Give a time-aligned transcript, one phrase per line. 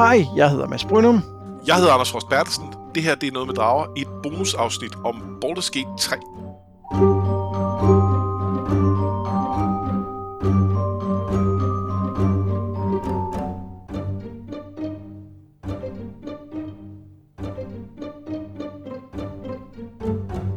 [0.00, 1.22] Hej, jeg hedder Mads Brynum.
[1.66, 2.64] Jeg hedder Anders Horst Bertelsen.
[2.94, 5.14] Det her det er noget med drager, et bonusafsnit om
[5.44, 6.16] Baldur's Gate 3.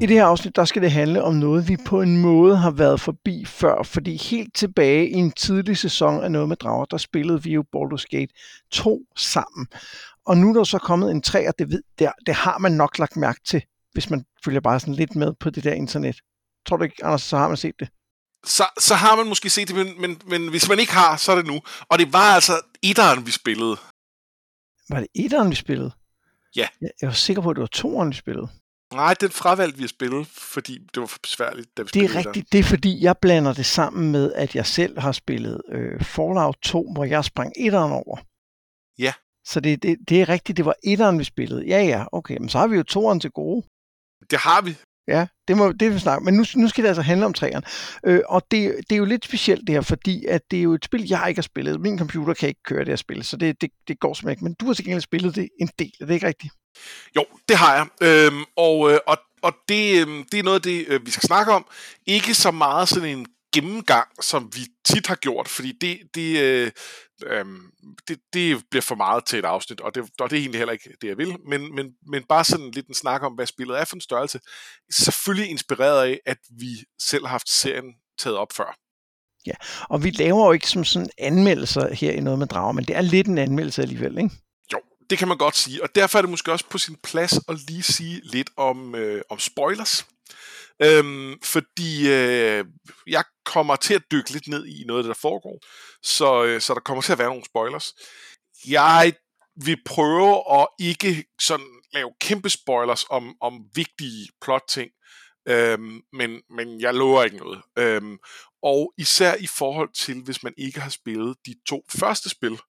[0.03, 2.71] I det her afsnit, der skal det handle om noget, vi på en måde har
[2.71, 6.97] været forbi før, fordi helt tilbage i en tidlig sæson af Noget med Drager, der
[6.97, 8.33] spillede vi jo Baldur's Gate
[8.71, 9.67] 2 sammen.
[10.25, 12.71] Og nu er der så kommet en 3, og det, ved, det, det har man
[12.71, 16.15] nok lagt mærke til, hvis man følger bare sådan lidt med på det der internet.
[16.67, 17.89] Tror du ikke, Anders, så har man set det?
[18.45, 21.31] Så, så har man måske set det, men, men, men hvis man ikke har, så
[21.31, 21.61] er det nu.
[21.89, 23.77] Og det var altså etteren, vi spillede.
[24.89, 25.91] Var det etteren, vi spillede?
[26.55, 26.67] Ja.
[26.81, 28.47] Jeg, jeg var sikker på, at det var toeren, vi spillede.
[28.93, 32.15] Nej, den fravalgte vi at spille, fordi det var for besværligt, da vi Det er
[32.15, 32.51] rigtigt.
[32.51, 36.57] Det er fordi, jeg blander det sammen med, at jeg selv har spillet øh, Fallout
[36.61, 38.17] 2, hvor jeg sprang etteren over.
[38.99, 39.13] Ja.
[39.45, 41.67] Så det, det, det er rigtigt, det var etteren, vi spillede.
[41.67, 43.61] Ja, ja, okay, men så har vi jo toeren til gode.
[43.61, 44.25] Der.
[44.29, 44.75] Det har vi.
[45.07, 46.25] Ja, det må det vi snakke.
[46.25, 47.65] Men nu, nu skal det altså handle om træerne.
[48.05, 50.73] Øh, og det, det er jo lidt specielt det her, fordi at det er jo
[50.73, 51.81] et spil, jeg ikke har spillet.
[51.81, 54.43] Min computer kan ikke køre det her spil, så det, det, det går simpelthen ikke.
[54.43, 56.53] Men du har til gengæld spillet det en del, er det ikke rigtigt?
[57.15, 57.87] Jo, det har jeg.
[58.01, 61.27] Øhm, og, øh, og, og det, øh, det er noget af det, øh, vi skal
[61.27, 61.65] snakke om.
[62.05, 66.71] Ikke så meget sådan en gennemgang, som vi tit har gjort, fordi det, det, øh,
[67.25, 67.45] øh,
[68.07, 70.71] det, det bliver for meget til et afsnit, og det, og det er egentlig heller
[70.71, 71.35] ikke det, jeg vil.
[71.47, 74.39] Men, men, men bare sådan lidt en snak om, hvad spillet er for en størrelse.
[74.91, 78.77] Selvfølgelig inspireret af, at vi selv har haft serien taget op før.
[79.45, 79.53] Ja,
[79.89, 82.95] Og vi laver jo ikke som sådan anmeldelser her i noget med drager, men det
[82.95, 84.35] er lidt en anmeldelse alligevel, ikke?
[85.09, 87.59] Det kan man godt sige, og derfor er det måske også på sin plads at
[87.67, 90.05] lige sige lidt om, øh, om spoilers.
[90.81, 92.65] Øhm, fordi øh,
[93.07, 95.59] jeg kommer til at dykke lidt ned i noget af det, der foregår,
[96.03, 97.93] så, øh, så der kommer til at være nogle spoilers.
[98.67, 99.13] Jeg
[99.55, 104.91] vil prøve at ikke sådan lave kæmpe spoilers om, om vigtige plotting,
[105.47, 107.61] øhm, men, men jeg lover ikke noget.
[107.77, 108.17] Øhm,
[108.63, 112.59] og især i forhold til, hvis man ikke har spillet de to første spil,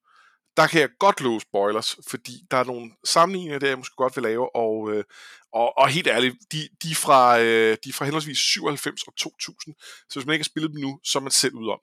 [0.56, 4.16] der kan jeg godt love spoilers, fordi der er nogle sammenligninger, der jeg måske godt
[4.16, 5.04] vil lave, og, øh,
[5.52, 9.74] og, og helt ærligt, de, de, fra, øh, de er fra henholdsvis 97 og 2000,
[10.08, 11.78] så hvis man ikke har spillet dem nu, så er man selv ud om.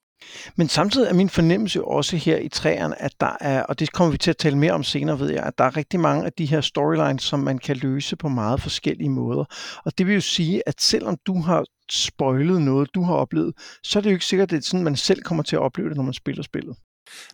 [0.56, 3.92] Men samtidig er min fornemmelse jo også her i træerne, at der er, og det
[3.92, 6.26] kommer vi til at tale mere om senere, ved jeg, at der er rigtig mange
[6.26, 9.46] af de her storylines, som man kan løse på meget forskellige måder.
[9.86, 14.00] Og det vil jo sige, at selvom du har spoilet noget, du har oplevet, så
[14.00, 15.90] er det jo ikke sikkert, at det er sådan, man selv kommer til at opleve
[15.90, 16.76] det, når man spiller spillet.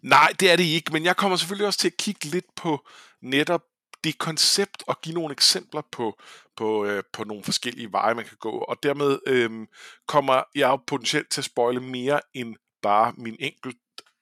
[0.01, 2.87] Nej, det er det ikke, men jeg kommer selvfølgelig også til at kigge lidt på
[3.21, 3.61] netop
[4.03, 6.19] det koncept og give nogle eksempler på,
[6.57, 8.51] på, øh, på nogle forskellige veje, man kan gå.
[8.51, 9.67] Og dermed øh,
[10.07, 13.77] kommer jeg jo potentielt til at spoile mere end bare min enkelt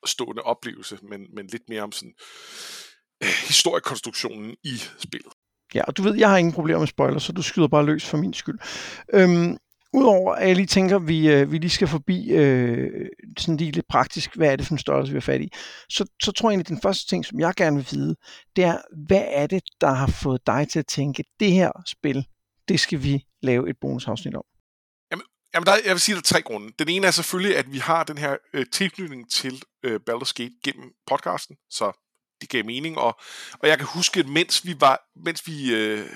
[0.05, 2.13] stående oplevelse, men, men lidt mere om sådan
[3.23, 5.33] øh, historiekonstruktionen i spillet.
[5.73, 8.05] Ja, og du ved, jeg har ingen problemer med spoilers, så du skyder bare løs
[8.05, 8.59] for min skyld.
[9.13, 9.57] Øhm,
[9.95, 13.71] Udover at jeg lige tænker, at vi, øh, vi lige skal forbi øh, sådan lige
[13.71, 15.49] lidt praktisk, hvad er det for en størrelse, vi har fat i,
[15.89, 18.15] så, så tror jeg egentlig, at den første ting, som jeg gerne vil vide,
[18.55, 22.25] det er, hvad er det, der har fået dig til at tænke, det her spil,
[22.67, 24.43] det skal vi lave et bonusafsnit om?
[25.55, 26.73] Jamen, der, jeg vil sige, at der er tre grunde.
[26.79, 30.55] Den ene er selvfølgelig, at vi har den her øh, tilknytning til øh, Baldur's Gate
[30.63, 31.91] gennem podcasten, så
[32.41, 33.19] det gav mening, og,
[33.59, 36.09] og jeg kan huske, at mens vi var, mens vi øh,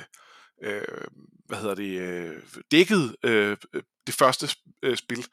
[0.64, 1.08] øh,
[1.46, 4.50] hvad hedder det, øh, dækkede øh, øh, det første
[4.84, 5.26] øh, spil,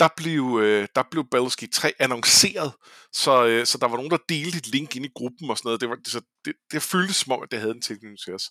[0.00, 2.72] der blev, øh, der blev Baldur's Gate 3 annonceret,
[3.12, 5.68] så, øh, så der var nogen, der delte et link ind i gruppen og sådan
[5.68, 5.80] noget.
[5.80, 8.50] Det, var, så det, det føltes som om, at det havde en tilknytning til os.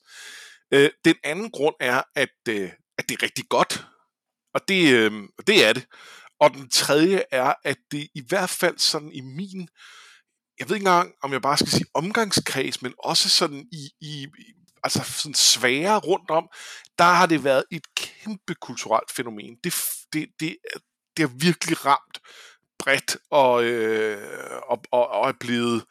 [0.74, 3.86] Øh, den anden grund er, at, øh, at det er rigtig godt,
[4.54, 5.12] og det, øh,
[5.48, 5.86] det er det.
[6.40, 9.68] Og den tredje er, at det i hvert fald sådan i min,
[10.60, 14.28] jeg ved ikke engang, om jeg bare skal sige omgangskreds, men også sådan i, i
[14.88, 16.50] altså sådan svære rundt om,
[17.00, 19.56] der har det været et kæmpe kulturelt fænomen.
[19.64, 19.74] Det,
[20.14, 20.58] det, det,
[21.18, 22.20] det har virkelig ramt
[22.80, 24.18] bredt og, øh,
[24.70, 25.84] og, og, og er blevet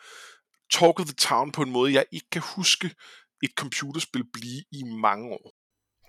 [0.72, 2.90] talk of the town på en måde, jeg ikke kan huske
[3.43, 5.52] et computerspil blive i mange år.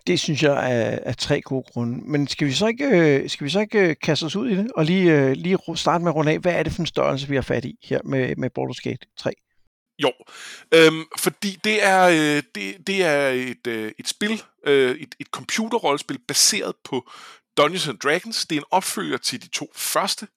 [0.08, 2.02] Det synes jeg er, er tre gode grunde.
[2.12, 4.56] Men skal vi så ikke, øh, skal vi så ikke øh, kaste os ud i
[4.56, 6.86] det, og lige, øh, lige starte med at runde af, hvad er det for en
[6.86, 9.34] størrelse, vi har fat i her med, med Baldur's Gate 3?
[10.00, 10.14] Jo,
[10.74, 15.28] øhm, fordi det er, øh, det, det er et, øh, et spil, øh, et, et
[15.28, 17.10] computerrollespil baseret på
[17.58, 18.46] Dungeons and Dragons.
[18.46, 20.28] Det er en opfølger til de to første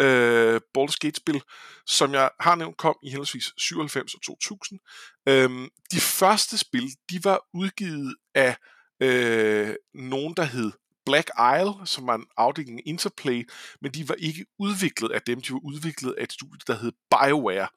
[0.00, 1.42] øh, Baldur's Gate-spil,
[1.86, 4.80] som jeg har nævnt kom i henholdsvis 97 og 2000.
[5.28, 8.56] Øhm, de første spil, de var udgivet af
[9.00, 10.72] øh, nogen, der hed
[11.06, 13.48] Black Isle, som var en afdeling af Interplay,
[13.80, 16.92] men de var ikke udviklet af dem, de var udviklet af et studie, der hed
[17.10, 17.68] BioWare.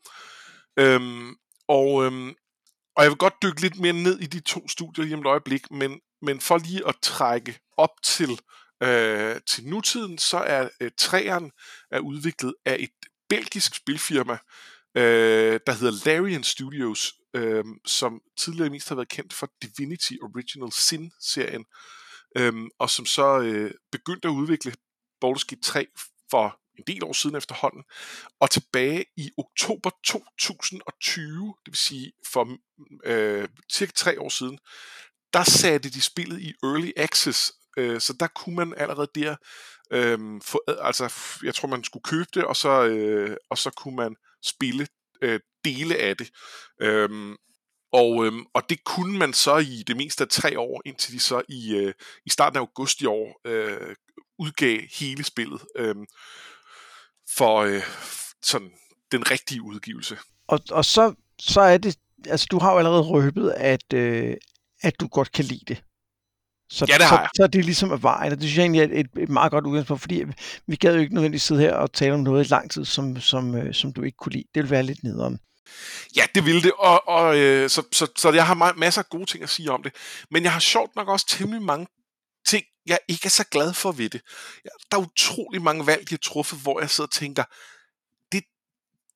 [0.79, 1.35] Øhm,
[1.67, 2.35] og, øhm,
[2.95, 5.27] og jeg vil godt dykke lidt mere ned i de to studier lige om et
[5.27, 8.39] øjeblik, men, men for lige at trække op til,
[8.83, 11.51] øh, til nutiden, så er øh, træeren
[11.91, 12.89] er udviklet af et
[13.29, 14.37] belgisk spilfirma,
[14.97, 20.71] øh, der hedder Larian Studios, øh, som tidligere mest har været kendt for Divinity Original
[20.71, 21.65] Sin-serien,
[22.37, 24.73] øh, og som så øh, begyndte at udvikle
[25.25, 25.87] Baldur's Gate 3
[26.31, 27.83] for en del år siden efterhånden,
[28.39, 32.57] og tilbage i oktober 2020, det vil sige for
[33.05, 34.59] øh, cirka tre år siden,
[35.33, 39.35] der satte de spillet i Early Access, øh, så der kunne man allerede der
[39.91, 41.13] øh, få, altså
[41.43, 44.87] jeg tror man skulle købe det, og så, øh, og så kunne man spille
[45.21, 46.31] øh, dele af det.
[46.81, 47.35] Øh,
[47.91, 51.19] og, øhm, og det kunne man så i det meste af tre år, indtil de
[51.19, 51.93] så i, øh,
[52.25, 53.95] i starten af august i år øh,
[54.39, 55.61] udgav hele spillet.
[55.77, 55.95] Øh,
[57.37, 57.83] for øh,
[58.41, 58.71] sådan
[59.11, 60.17] den rigtige udgivelse.
[60.47, 64.35] Og, og så, så er det, altså du har jo allerede røbet, at, øh,
[64.81, 65.83] at du godt kan lide det.
[66.69, 67.29] Så, ja, det har jeg.
[67.33, 69.29] Så, så er det ligesom af vejen, og det synes jeg egentlig er et, et
[69.29, 70.23] meget godt udgangspunkt, fordi
[70.67, 73.19] vi gad jo ikke nødvendigvis sidde her og tale om noget i lang tid, som,
[73.19, 74.43] som, øh, som du ikke kunne lide.
[74.55, 75.39] Det vil være lidt nederen.
[76.15, 79.25] Ja, det vil det, og, og øh, så, så, så jeg har masser af gode
[79.25, 79.95] ting at sige om det.
[80.31, 81.87] Men jeg har sjovt nok også temmelig mange
[82.47, 84.21] ting, jeg ikke er så glad for ved det.
[84.91, 87.43] Der er utrolig mange valg, de har truffet, hvor jeg sidder og tænker,
[88.31, 88.43] det,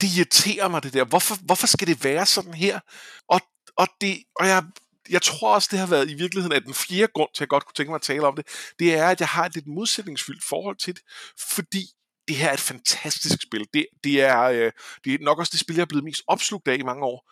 [0.02, 1.04] det irriterer mig det der.
[1.04, 2.80] Hvorfor, hvorfor skal det være sådan her?
[3.28, 3.42] Og,
[3.78, 4.64] og, det, og jeg,
[5.10, 7.50] jeg tror også, det har været i virkeligheden, at den fjerde grund til, at jeg
[7.50, 8.48] godt kunne tænke mig at tale om det,
[8.80, 11.04] det er, at jeg har et lidt modsætningsfyldt forhold til det,
[11.40, 11.86] fordi
[12.28, 13.68] det her er et fantastisk spil.
[13.74, 14.72] Det, det, er, øh,
[15.04, 17.32] det er nok også det spil, jeg er blevet mest opslugt af i mange år.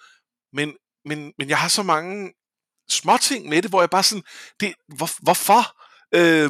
[0.53, 0.75] Men,
[1.05, 2.33] men, men jeg har så mange
[2.89, 4.23] småting med det, hvor jeg bare sådan,
[4.59, 5.88] det, hvor, hvorfor?
[6.15, 6.49] Øh,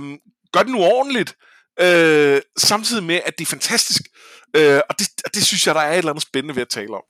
[0.53, 1.35] gør det nu ordentligt.
[1.81, 4.01] Øh, samtidig med, at det er fantastisk.
[4.55, 6.69] Øh, og det, og det synes jeg, der er et eller andet spændende ved at
[6.69, 7.03] tale om.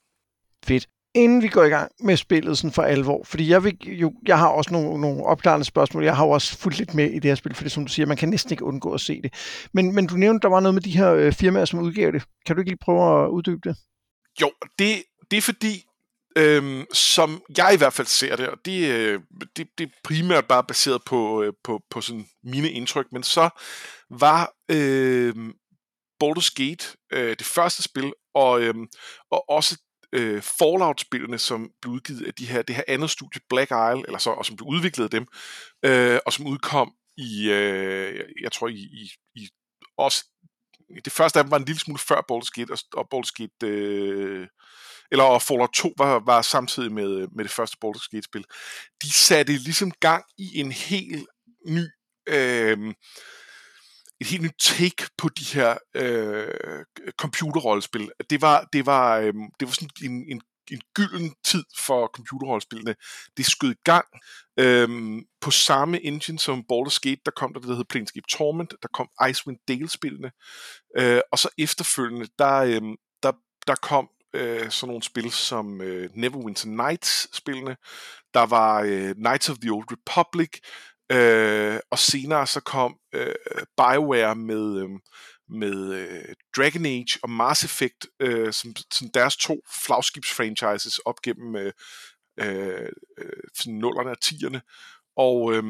[0.64, 0.88] Fedt.
[1.14, 4.38] Inden vi går i gang med spillet sådan for alvor, fordi jeg, vil, jo, jeg
[4.38, 7.24] har også nogle, nogle opklarende spørgsmål, jeg har jo også fulgt lidt med i det
[7.24, 9.34] her spil, for det som du siger, man kan næsten ikke undgå at se det.
[9.72, 12.22] Men, men du nævnte, der var noget med de her øh, firmaer, som udgav det.
[12.46, 13.76] Kan du ikke lige prøve at uddybe det?
[14.40, 15.84] Jo, det, det er fordi,
[16.36, 19.20] Øhm, som jeg i hvert fald ser det, og det, øh,
[19.56, 23.48] det, det er primært bare baseret på, øh, på, på sådan mine indtryk, men så
[24.10, 25.34] var øh,
[26.24, 28.74] Baldur's Gate øh, det første spil, og, øh,
[29.30, 29.78] og også
[30.12, 34.18] øh, Fallout-spillene, som blev udgivet af de her, det her andet studie, Black Isle, eller
[34.18, 35.26] så, og som blev udviklet af dem,
[35.84, 39.48] øh, og som udkom i, øh, jeg tror i, i, i
[39.98, 40.24] også,
[41.04, 43.66] det første af dem var en lille smule før Baldur's Gate, og, og Baldur's Gate
[43.66, 44.48] øh,
[45.12, 48.44] eller Fallout 2 var, var samtidig med, øh, med det første Baldur's Gate-spil,
[49.02, 51.26] de satte ligesom gang i en helt
[51.66, 51.84] ny,
[52.28, 52.94] øh,
[54.20, 56.84] et helt nyt take på de her øh,
[57.18, 58.10] computerrollespil.
[58.30, 60.40] Det var, det var, øh, det var sådan en, en
[60.72, 62.94] en gylden tid for computerrollespillene.
[63.36, 64.06] Det skød gang
[64.58, 68.74] øhm, på samme engine som Baldur's Gate, der kom der det, der hed Planescape Torment,
[68.82, 70.30] der kom Icewind Dale-spillene,
[70.98, 72.82] øh, og så efterfølgende, der, øh,
[73.22, 73.32] der,
[73.66, 77.76] der kom øh, sådan nogle spil som øh, Neverwinter Nights-spillene.
[78.34, 80.50] Der var øh, Knights of the Old Republic,
[81.12, 83.34] øh, og senere så kom øh,
[83.76, 84.88] BioWare med, øh,
[85.48, 91.56] med øh, Dragon Age og Mass Effect øh, som, som deres to flagskibsfranchises op gennem
[91.56, 91.72] øh,
[92.40, 92.88] øh,
[93.18, 93.32] øh
[93.66, 94.62] nullerne og tierne.
[95.16, 95.64] Og, øh,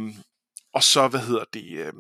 [0.74, 1.64] og så, hvad hedder det...
[1.72, 1.92] Øh,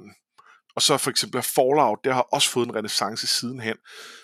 [0.74, 3.76] og så for eksempel Fallout, der har også fået en renaissance sidenhen.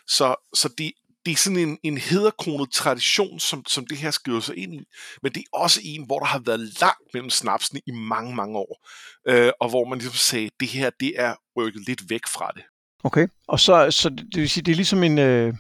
[0.07, 0.93] Så, så det,
[1.27, 4.81] det er sådan en, en hederkronet tradition, som, som det her skriver sig ind i,
[5.23, 8.59] men det er også en, hvor der har været langt mellem snapsene i mange, mange
[8.59, 8.89] år,
[9.29, 12.63] øh, og hvor man ligesom sagde, det her, det er rykket lidt væk fra det.
[13.05, 15.55] Okay, og så, så det vil sige, det er ligesom en, øh,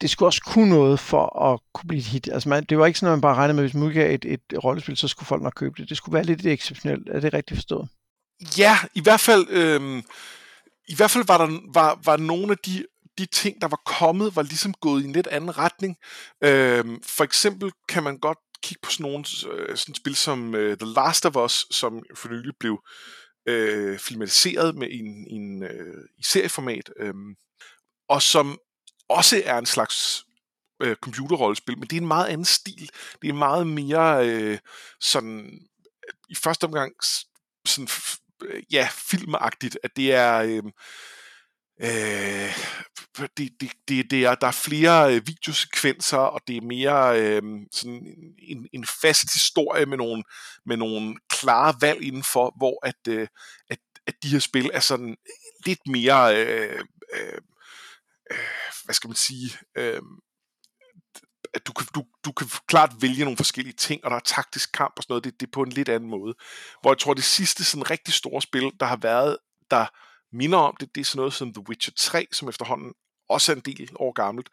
[0.00, 2.28] det skulle også kunne noget for at kunne blive et hit.
[2.32, 4.14] Altså man, det var ikke sådan, at man bare regnede med, at hvis man udgav
[4.14, 5.88] et, et rollespil, så skulle folk nok købe det.
[5.88, 7.08] Det skulle være lidt exceptionelt.
[7.08, 7.88] Er det rigtigt forstået?
[8.58, 10.02] Ja, i hvert fald, øh,
[10.88, 12.84] i hvert fald var der var, var nogle af de
[13.18, 15.96] de ting, der var kommet, var ligesom gået i en lidt anden retning.
[16.44, 20.78] Øh, for eksempel kan man godt kigge på sådan nogle øh, sådan spil som øh,
[20.78, 22.82] The Last of Us, som for nylig blev
[23.48, 27.14] øh, filmatiseret med en, en øh, i serieformat, øh,
[28.08, 28.58] og som
[29.08, 30.24] også er en slags
[30.82, 32.90] øh, computerrollespil, men det er en meget anden stil.
[33.22, 34.58] Det er meget mere øh,
[35.00, 35.60] sådan
[36.28, 36.92] i første omgang
[37.66, 37.88] sådan
[38.70, 40.62] ja, filmagtigt, at det er øh,
[41.80, 42.56] øh,
[43.36, 47.42] det, det, det, det er, der er flere øh, videosekvenser, og det er mere øh,
[47.72, 50.24] sådan en, en fast historie med nogle,
[50.66, 53.28] med nogle klare valg indenfor, hvor at, øh,
[53.70, 55.16] at, at de her spil er sådan
[55.66, 56.80] lidt mere, øh,
[57.14, 57.38] øh,
[58.30, 58.38] øh,
[58.84, 60.02] hvad skal man sige, øh,
[61.54, 64.72] at du, kan, du, du kan klart vælge nogle forskellige ting, og der er taktisk
[64.72, 66.34] kamp og sådan noget, det, det er på en lidt anden måde.
[66.80, 69.38] Hvor jeg tror, det sidste sådan rigtig store spil, der har været,
[69.70, 69.86] der
[70.36, 72.92] minder om det, det er sådan noget som The Witcher 3, som efterhånden
[73.28, 74.48] også er en del år gammelt,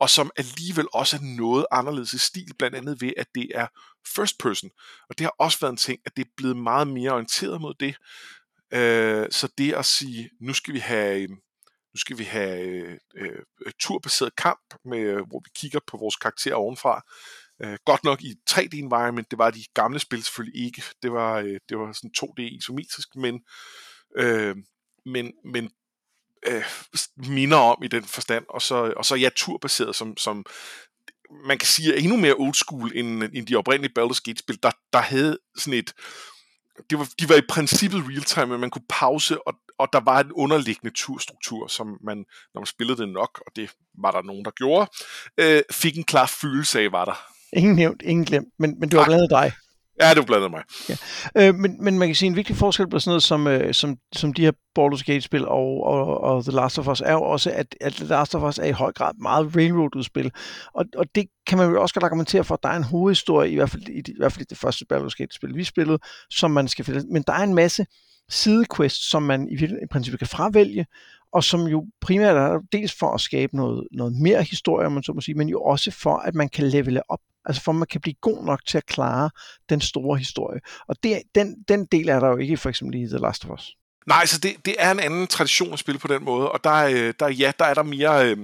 [0.00, 3.66] og som alligevel også er noget anderledes i stil, blandt andet ved, at det er
[4.06, 4.70] first person.
[5.08, 7.74] Og det har også været en ting, at det er blevet meget mere orienteret mod
[7.80, 7.96] det.
[8.72, 11.28] Øh, så det at sige, nu skal vi have øh,
[11.94, 16.16] nu skal vi have øh, øh turbaseret kamp, med, øh, hvor vi kigger på vores
[16.16, 17.02] karakterer ovenfra.
[17.62, 20.82] Øh, godt nok i 3D environment, det var de gamle spil selvfølgelig ikke.
[21.02, 23.40] Det var, øh, det var sådan 2D isometrisk, men,
[24.16, 24.56] øh,
[25.12, 25.70] men, men
[26.46, 26.64] øh,
[27.16, 30.46] minder om i den forstand, og så, og så ja, turbaseret, som, som
[31.44, 34.70] man kan sige er endnu mere old school end, end de oprindelige Baldur's Gate-spil, der,
[34.92, 35.92] der havde sådan et,
[36.90, 40.20] det var, de var i princippet real-time, men man kunne pause, og, og der var
[40.20, 42.24] en underliggende turstruktur, som man,
[42.54, 44.90] når man spillede det nok, og det var der nogen, der gjorde,
[45.38, 47.26] øh, fik en klar følelse af, var der.
[47.52, 49.52] Ingen nævnt, ingen glemt, men, men det var blandt andet dig.
[50.00, 50.62] Ja, du blandede mig.
[50.88, 50.96] Ja.
[51.36, 53.96] Øh, men, men man kan sige, en vigtig forskel på sådan noget som, øh, som,
[54.12, 57.50] som de her Baldur's Gate-spil og, og, og The Last of Us, er jo også,
[57.50, 60.30] at, at The Last of Us er i høj grad meget railroad-udspil.
[60.74, 63.50] Og, og det kan man jo også godt argumentere for, at der er en hovedhistorie,
[63.50, 65.98] i hvert fald i, i, hvert fald i det første Baldur's Gate-spil, vi spillede,
[66.30, 67.04] som man skal finde.
[67.12, 67.86] Men der er en masse
[68.28, 70.86] sidequests, som man i, i princippet kan fravælge,
[71.32, 75.12] og som jo primært er dels for at skabe noget, noget mere historie, man så
[75.12, 78.00] må sige, men jo også for, at man kan levele op Altså for man kan
[78.00, 79.30] blive god nok til at klare
[79.68, 80.60] den store historie.
[80.88, 83.50] Og det, den, den del er der jo ikke for eksempel i The Last of
[83.50, 83.76] Us.
[84.06, 86.74] Nej, så det, det er en anden tradition at spille på den måde, og der,
[86.74, 88.36] øh, der, ja, der er der mere, øh,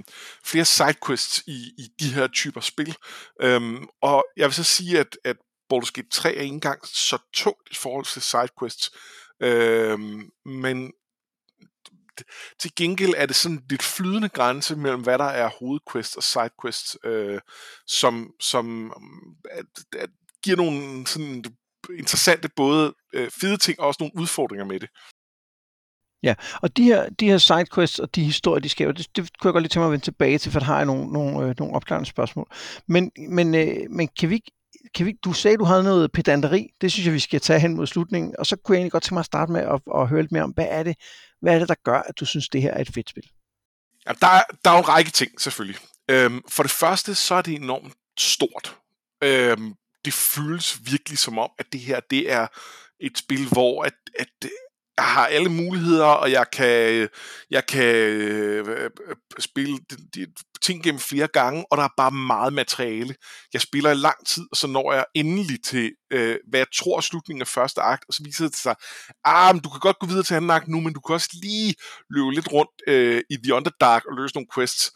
[0.45, 2.97] flere sidequests i, i de her typer spil.
[3.43, 5.37] Øhm, og jeg vil så sige, at, at
[5.73, 8.91] Baldur's Gate 3 er ikke engang så tungt i forhold til sidequests,
[9.43, 10.93] øhm, men
[12.61, 16.97] til gengæld er det sådan lidt flydende grænse mellem, hvad der er hovedquest og sidequest,
[17.05, 17.41] øh,
[17.87, 18.93] som, som mm,
[19.51, 19.67] at,
[19.99, 20.11] at
[20.43, 21.45] giver nogle sådan
[21.99, 24.89] interessante både øh, fede ting og også nogle udfordringer med det.
[26.23, 29.49] Ja, og de her, de her sidequests og de historier, de skaber, det, det kunne
[29.49, 31.49] jeg godt lige tænke mig at vende tilbage til, for der har jeg nogle, nogle,
[31.49, 32.47] øh, nogle opklarende spørgsmål.
[32.89, 34.41] Men, men, øh, men kan vi
[34.95, 36.71] kan vi, du sagde, du havde noget pedanteri.
[36.81, 38.35] Det synes jeg, vi skal tage hen mod slutningen.
[38.39, 40.33] Og så kunne jeg egentlig godt tænke mig at starte med at, at høre lidt
[40.33, 40.97] mere om, hvad er, det,
[41.45, 43.31] hvad er det, der gør, at du synes, det her er et fedt spil?
[44.07, 45.81] Ja, der, er, der er jo en række ting, selvfølgelig.
[46.11, 48.77] Øhm, for det første, så er det enormt stort.
[49.23, 49.75] Øhm,
[50.05, 52.47] det føles virkelig som om, at det her det er
[53.01, 54.29] et spil, hvor at, at
[54.99, 57.09] jeg har alle muligheder, og jeg kan,
[57.51, 60.27] jeg kan øh, øh, øh, spille de, de,
[60.63, 63.15] ting gennem flere gange, og der er bare meget materiale.
[63.53, 66.97] Jeg spiller i lang tid, og så når jeg endelig til, øh, hvad jeg tror
[66.97, 68.75] er slutningen af første akt, og så viser det sig,
[69.25, 71.31] ah, men du kan godt gå videre til anden akt nu, men du kan også
[71.43, 71.75] lige
[72.11, 74.91] løbe lidt rundt øh, i The Underdark og løse nogle quests.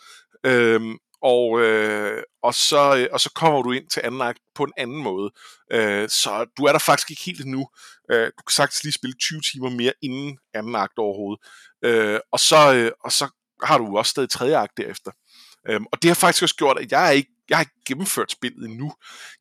[0.46, 4.64] Øhm, og, øh, og, så, øh, og så kommer du ind til anden akt på
[4.64, 5.30] en anden måde.
[5.72, 7.68] Øh, så du er der faktisk ikke helt endnu.
[8.10, 11.40] Øh, du kan sagtens lige spille 20 timer mere inden anden akt overhovedet.
[11.84, 13.28] Øh, og, så, øh, og så
[13.62, 15.10] har du også stadig tredje akt derefter.
[15.68, 18.32] Øh, og det har faktisk også gjort, at jeg er ikke jeg har ikke gennemført
[18.32, 18.92] spillet endnu.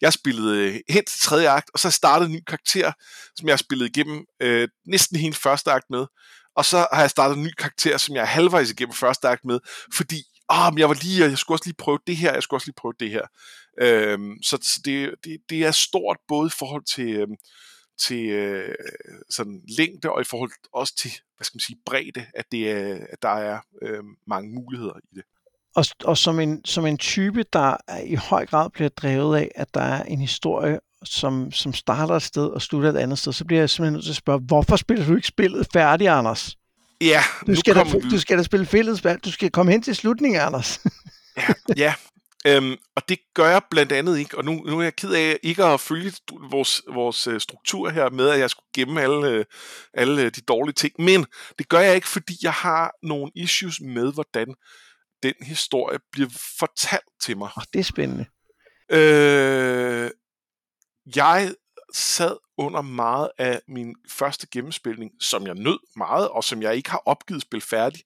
[0.01, 2.91] Jeg har spillet øh, hen til tredje akt, og så startede en ny karakter,
[3.35, 6.05] som jeg har spillet igennem øh, næsten hele første akt med.
[6.55, 9.45] Og så har jeg startet en ny karakter, som jeg er halvvejs igennem første akt
[9.45, 9.59] med,
[9.93, 12.57] fordi ah, men jeg var lige, jeg skulle også lige prøve det her, jeg skulle
[12.57, 13.25] også lige prøve det her.
[13.81, 17.35] Øhm, så så det, det, det er stort både i forhold til, øhm,
[17.99, 18.75] til øh,
[19.29, 22.93] sådan længde og i forhold også til, hvad skal man sige, bredde, at, det er,
[23.09, 25.23] at der er øh, mange muligheder i det.
[25.75, 29.73] Og, og som, en, som en type, der i høj grad bliver drevet af, at
[29.73, 33.45] der er en historie, som, som starter et sted og slutter et andet sted, så
[33.45, 36.55] bliver jeg simpelthen nødt til at spørge, hvorfor spiller du ikke spillet færdigt, Anders?
[37.01, 38.09] Ja, du skal, da, vi...
[38.09, 39.25] du skal da spille fællesvalg.
[39.25, 40.79] Du skal komme hen til slutningen, Anders.
[41.37, 41.93] ja, ja.
[42.47, 45.39] Øhm, og det gør jeg blandt andet ikke, og nu, nu er jeg ked af
[45.43, 46.13] ikke at følge
[46.51, 49.45] vores, vores øh, struktur her med, at jeg skulle gemme alle, øh,
[49.93, 51.25] alle de dårlige ting, men
[51.59, 54.55] det gør jeg ikke, fordi jeg har nogle issues med, hvordan
[55.23, 57.49] den historie bliver fortalt til mig.
[57.57, 58.25] Oh, det er spændende.
[58.91, 60.11] Øh,
[61.15, 61.53] jeg
[61.93, 66.89] sad under meget af min første gennemspilning, som jeg nød meget, og som jeg ikke
[66.89, 68.03] har opgivet spil færdig.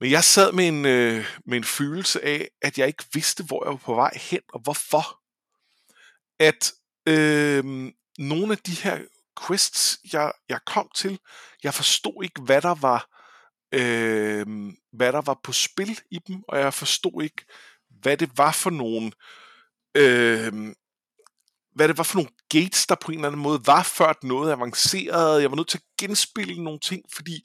[0.00, 3.64] Men jeg sad med en, øh, med en følelse af, at jeg ikke vidste, hvor
[3.64, 5.20] jeg var på vej hen, og hvorfor.
[6.38, 6.72] At
[7.08, 8.98] øh, nogle af de her
[9.46, 11.18] quests, jeg, jeg kom til,
[11.62, 13.08] jeg forstod ikke, hvad der var
[13.74, 17.44] øh, hvad der var på spil i dem, og jeg forstod ikke,
[17.88, 19.12] hvad det var for nogle
[19.94, 20.74] øh,
[21.74, 22.30] hvad det var for nogle
[22.62, 25.42] gates, der på en eller anden måde var før noget avanceret.
[25.42, 27.40] Jeg var nødt til at genspille nogle ting, fordi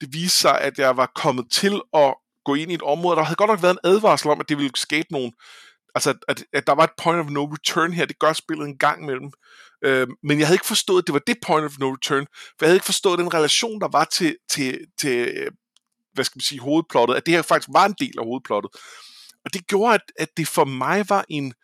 [0.00, 3.22] det viste sig, at jeg var kommet til at gå ind i et område, der
[3.22, 5.32] havde godt nok været en advarsel om, at det ville skabe nogle
[5.94, 8.78] Altså, at, at der var et point of no return her, det gør spillet en
[8.78, 9.30] gang imellem.
[9.84, 12.64] Øh, men jeg havde ikke forstået, at det var det point of no return, for
[12.64, 15.48] jeg havde ikke forstået den relation, der var til, til, til
[16.12, 18.70] hvad skal man sige, hovedplottet, at det her faktisk var en del af hovedplottet.
[19.44, 21.54] Og det gjorde, at, at det for mig var en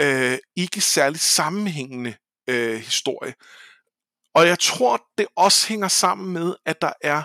[0.00, 2.14] øh, ikke særlig sammenhængende
[2.48, 3.34] øh, historie.
[4.34, 7.22] Og jeg tror, det også hænger sammen med, at der er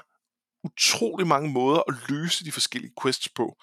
[0.63, 3.55] utrolig mange måder at løse de forskellige quests på.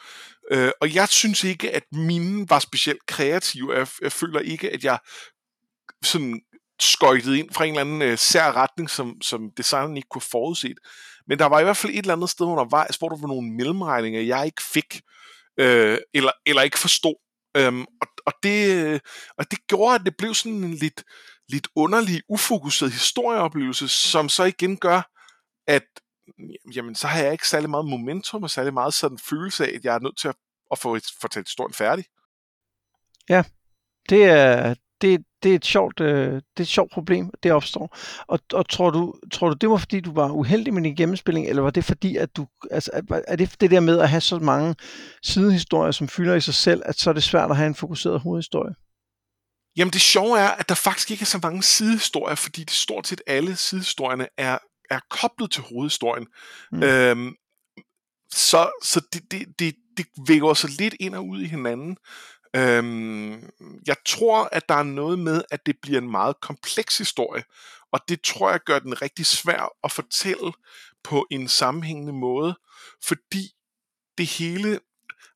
[0.50, 3.78] Øh, og jeg synes ikke, at mine var specielt kreative.
[3.78, 4.98] Jeg, jeg føler ikke, at jeg
[6.02, 6.40] sådan
[6.80, 10.78] skøjtede ind fra en eller anden øh, sær retning, som, som designeren ikke kunne forudset.
[11.26, 13.50] Men der var i hvert fald et eller andet sted undervejs, hvor der var nogle
[13.50, 15.00] mellemregninger, jeg ikke fik,
[15.60, 17.14] øh, eller, eller ikke forstod.
[17.56, 19.00] Øhm, og, og, det, øh,
[19.38, 21.04] og det gjorde, at det blev sådan en lidt,
[21.48, 25.10] lidt underlig, ufokuseret historieoplevelse, som så igen gør,
[25.66, 25.84] at
[26.74, 29.84] jamen, så har jeg ikke særlig meget momentum, og særlig meget sådan følelse af, at
[29.84, 30.34] jeg er nødt til at,
[30.70, 32.04] at få fortalt historien færdig.
[33.28, 33.44] Ja,
[34.08, 37.96] det er, det, det er et sjovt, øh, det er et sjovt problem, det opstår.
[38.26, 41.48] Og, og tror, du, tror du, det var fordi, du var uheldig med din gennemspilling,
[41.48, 42.90] eller var det fordi, at du, altså,
[43.28, 44.74] er det det der med at have så mange
[45.22, 48.20] sidehistorier, som fylder i sig selv, at så er det svært at have en fokuseret
[48.20, 48.74] hovedhistorie?
[49.76, 53.06] Jamen det sjove er, at der faktisk ikke er så mange sidehistorier, fordi det stort
[53.06, 54.58] set alle sidehistorierne er,
[54.90, 56.26] er koblet til hovedhistorien.
[56.72, 56.82] Mm.
[56.82, 57.34] Øhm,
[58.32, 61.96] så så det, det, det, det vækker sig lidt ind og ud i hinanden.
[62.56, 63.50] Øhm,
[63.86, 67.44] jeg tror, at der er noget med, at det bliver en meget kompleks historie,
[67.92, 70.52] og det tror jeg gør den rigtig svær at fortælle
[71.04, 72.54] på en sammenhængende måde,
[73.04, 73.50] fordi
[74.18, 74.80] det hele,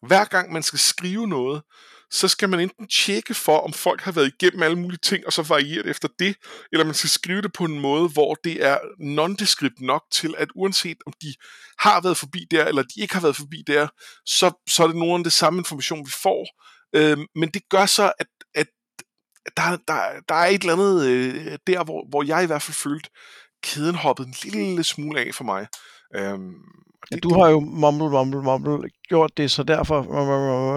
[0.02, 1.62] hver gang man skal skrive noget,
[2.10, 5.32] så skal man enten tjekke for, om folk har været igennem alle mulige ting, og
[5.32, 6.36] så variere det efter det,
[6.72, 10.48] eller man skal skrive det på en måde, hvor det er nondescript nok til, at
[10.54, 11.34] uanset om de
[11.78, 13.88] har været forbi der, eller de ikke har været forbi der,
[14.26, 16.46] så, så er det nogen af det samme information, vi får,
[16.94, 18.66] Øh, men det gør så, at, at
[19.56, 22.74] der, der, der er et eller andet øh, der, hvor, hvor jeg i hvert fald
[22.74, 23.10] følte,
[23.62, 25.66] kæden hoppede en lille smule af for mig.
[26.16, 26.54] Øhm,
[27.10, 30.02] ja, du har jo mumble, mumble, mumble gjort det, så derfor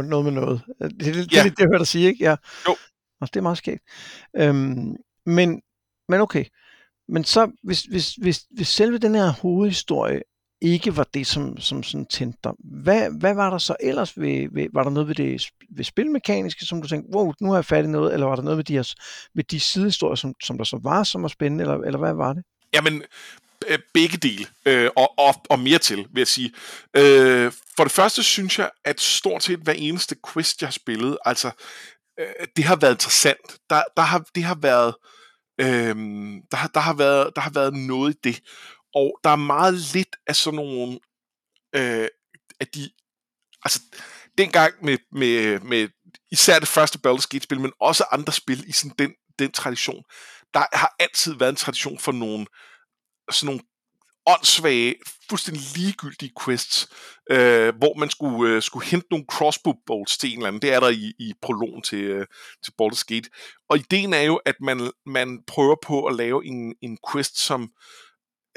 [0.02, 0.62] noget med noget.
[0.82, 1.44] Det, det, det, ja.
[1.44, 2.24] det, det jeg hører dig sige, ikke?
[2.24, 2.36] Ja.
[2.68, 2.76] Jo.
[3.22, 3.84] Og det er meget skægt.
[4.38, 5.62] Øhm, men,
[6.10, 6.46] men okay.
[7.08, 10.22] Men så, hvis, hvis, hvis, hvis selve den her hovedhistorie
[10.62, 12.54] ikke var det, som, som sådan tændte dig.
[12.60, 16.66] Hvad, hvad var der så ellers ved, ved, var der noget ved det ved spilmekaniske,
[16.66, 18.64] som du tænkte, wow, nu har jeg fat i noget, eller var der noget ved
[18.64, 18.94] de, her,
[19.36, 22.34] ved de sidehistorier, som, som der så var, som var spændende, eller, eller hvad var
[22.34, 22.44] det?
[22.74, 23.04] Jamen,
[23.68, 26.54] Øh, begge dele, øh, og, og, og mere til, vil jeg sige.
[26.98, 31.18] Øh, for det første synes jeg, at stort set hver eneste quiz, jeg har spillet,
[31.26, 31.52] altså,
[32.20, 33.58] øh, det har været interessant.
[33.70, 34.96] Der, der har, det har været,
[35.62, 35.96] øh,
[36.52, 38.42] der, har, der, har været, der har været noget i det.
[38.96, 41.00] Og der er meget lidt af sådan nogle,
[41.76, 42.08] øh,
[42.60, 42.90] af de,
[43.64, 43.80] altså
[44.38, 45.90] dengang med, med, med
[46.32, 50.04] især det første Baldur's Gate-spil, men også andre spil i sådan den, den tradition,
[50.54, 52.46] der har altid været en tradition for nogle,
[53.32, 53.62] sådan nogle
[54.26, 54.96] åndssvage,
[55.30, 56.90] fuldstændig ligegyldige quests,
[57.32, 60.62] øh, hvor man skulle, øh, skulle hente nogle crossbow bolts til en eller anden.
[60.62, 62.26] Det er der i, i prologen til, øh,
[62.64, 63.30] til Baldur's Gate.
[63.70, 67.72] Og ideen er jo, at man, man prøver på at lave en, en quest, som,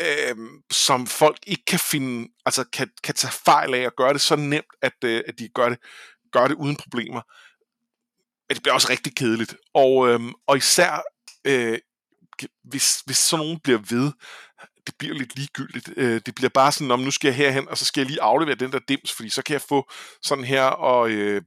[0.00, 0.36] øh,
[0.70, 4.36] som folk ikke kan finde, altså kan, kan tage fejl af og gøre det så
[4.36, 5.78] nemt, at, øh, at de gør det,
[6.32, 7.22] gør det uden problemer.
[8.48, 9.56] Men det bliver også rigtig kedeligt.
[9.74, 11.02] Og, øh, og især,
[11.44, 11.78] øh,
[12.64, 14.12] hvis, hvis sådan nogen bliver ved,
[14.86, 15.90] det bliver lidt ligegyldigt.
[15.96, 18.22] Øh, det bliver bare sådan, om nu skal jeg herhen, og så skal jeg lige
[18.22, 19.90] aflevere den der dims, fordi så kan jeg få
[20.22, 21.42] sådan her, og, øh,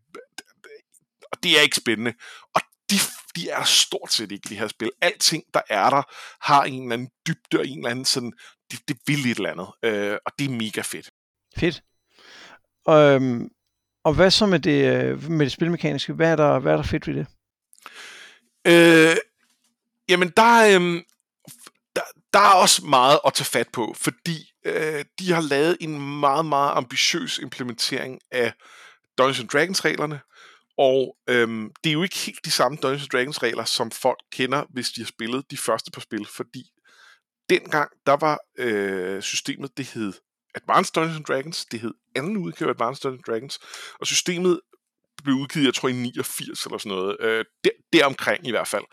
[1.32, 2.13] og det er ikke spændende.
[2.56, 2.95] Og de
[3.38, 4.91] de er stort set ikke, de her spil.
[5.02, 6.02] Alting, der er der,
[6.41, 8.34] har en eller anden dybde og en eller anden sådan,
[8.71, 9.67] det, det vil et eller andet.
[9.84, 11.12] Øh, og det er mega fedt.
[11.58, 11.84] Fedt.
[12.89, 13.50] Øhm,
[14.04, 16.13] og hvad så med det, øh, med det spilmekaniske?
[16.13, 17.28] Hvad er, der, hvad er der fedt ved det?
[18.67, 19.17] Øh,
[20.10, 21.04] jamen, der, øh,
[22.33, 26.45] der, er også meget at tage fat på, fordi øh, de har lavet en meget,
[26.45, 28.53] meget ambitiøs implementering af
[29.17, 30.19] Dungeons Dragons reglerne,
[30.77, 34.63] og øhm, det er jo ikke helt de samme Dungeons Dragons regler, som folk kender,
[34.69, 36.63] hvis de har spillet de første par spil, fordi
[37.49, 40.13] dengang, der var øh, systemet, det hed
[40.55, 43.59] Advanced Dungeons Dragons, det hed anden udgave af Advanced Dungeons Dragons,
[43.99, 44.59] og systemet
[45.23, 48.83] blev udgivet, jeg tror i 89 eller sådan noget, øh, der, deromkring i hvert fald.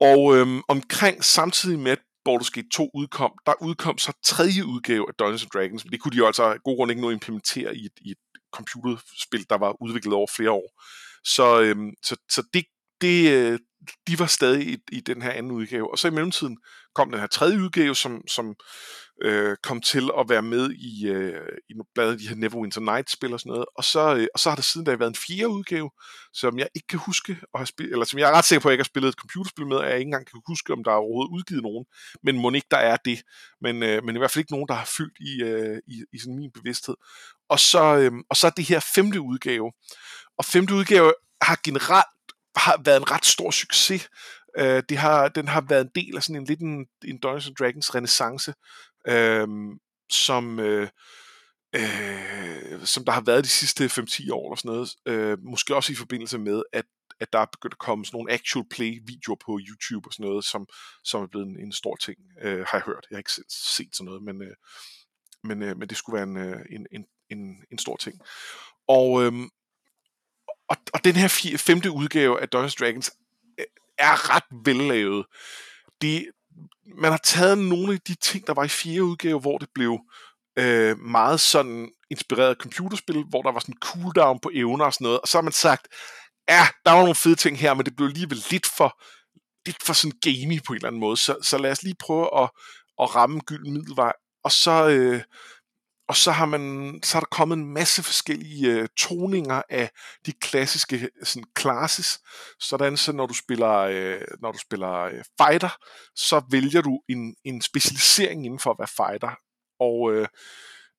[0.00, 5.04] Og øhm, omkring samtidig med, at Baldur's Gate 2 udkom, der udkom så tredje udgave
[5.08, 7.10] af Dungeons and Dragons, men det kunne de jo altså af god grund ikke nå
[7.10, 8.18] implementere i et, i et
[8.52, 10.82] computerspil, der var udviklet over flere år.
[11.24, 12.64] Så, øhm, så, så det,
[13.00, 13.58] det, øh,
[14.08, 15.90] de var stadig i, i den her anden udgave.
[15.90, 16.58] Og så i mellemtiden
[16.94, 18.54] kom den her tredje udgave, som, som
[19.22, 23.40] øh, kom til at være med i, øh, i blandt de her Neverwinter Nights-spil og
[23.40, 23.66] sådan noget.
[23.76, 25.90] Og så, øh, og så har der siden da været en fjerde udgave,
[26.32, 28.68] som jeg ikke kan huske at have spillet, eller som jeg er ret sikker på,
[28.68, 30.84] at jeg ikke har spillet et computerspil med, og jeg ikke engang kan huske, om
[30.84, 31.84] der er overhovedet udgivet nogen.
[32.22, 33.22] Men må ikke der er det.
[33.60, 36.18] Men, øh, men i hvert fald ikke nogen, der har fyldt i, øh, i, i
[36.18, 36.94] sådan min bevidsthed.
[37.48, 39.72] Og så, øh, og så er det her femte udgave.
[40.38, 41.12] Og femte udgave
[41.42, 42.12] har generelt
[42.60, 44.08] har været en ret stor succes.
[44.58, 47.50] Øh, det har, den har været en del af sådan en lidt en, en Dungeons
[47.58, 48.54] Dragons renaissance,
[49.08, 49.48] øh,
[50.10, 50.88] som, øh,
[51.74, 54.90] øh, som der har været de sidste 5-10 år eller sådan noget.
[55.06, 56.84] Øh, måske også i forbindelse med, at
[57.20, 60.26] at der er begyndt at komme sådan nogle actual play videoer på YouTube og sådan
[60.26, 60.66] noget, som,
[61.04, 63.06] som er blevet en, en stor ting, øh, har jeg hørt.
[63.10, 64.56] Jeg har ikke set, set sådan noget, men, øh,
[65.44, 68.20] men, øh, men det skulle være en, øh, en, en, en, en stor ting.
[68.88, 69.32] Og, øh,
[70.70, 73.10] og, og den her fire, femte udgave af Dungeons Dragons
[73.58, 73.64] øh,
[73.98, 75.26] er ret vellavet.
[76.02, 76.26] Det,
[76.96, 79.98] man har taget nogle af de ting, der var i fjerde udgave, hvor det blev
[80.58, 85.04] øh, meget sådan inspireret af computerspil, hvor der var sådan cooldown på evner og sådan
[85.04, 85.88] noget, og så har man sagt,
[86.48, 89.02] ja, der var nogle fede ting her, men det blev alligevel lidt for,
[89.66, 92.42] lidt for sådan gamey på en eller anden måde, så, så lad os lige prøve
[92.42, 92.50] at,
[93.02, 94.12] at ramme gylden middelvej,
[94.44, 95.22] og så, øh,
[96.10, 99.90] og så har man så har der kommet en masse forskellige øh, toninger af
[100.26, 102.18] de klassiske sådan classes.
[102.60, 105.76] Sådan så når du spiller øh, når du spiller øh, fighter,
[106.14, 109.30] så vælger du en en specialisering inden for at være fighter.
[109.80, 110.28] Og øh,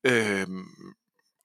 [0.05, 0.47] øh,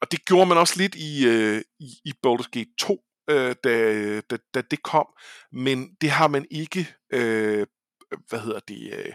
[0.03, 3.01] og det gjorde man også lidt i øh, i, i Baldur's Gate 2
[3.31, 5.07] øh, da, øh, da, da det kom,
[5.53, 7.67] men det har man ikke øh,
[8.13, 9.13] Øh, hvad hedder det, øh,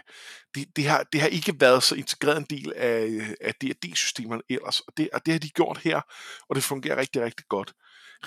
[0.54, 4.80] det, det, har, det har ikke været så integreret en del af, af D&D-systemerne ellers,
[4.80, 6.00] og det, og det har de gjort her,
[6.48, 7.72] og det fungerer rigtig, rigtig godt.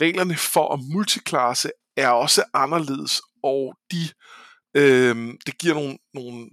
[0.01, 4.09] Reglerne for at multiklasse er også anderledes, og de,
[4.77, 6.49] øh, det giver nogle, nogle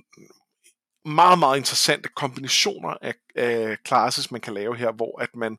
[1.05, 5.57] meget, meget interessante kombinationer af, af classes, man kan lave her, hvor at man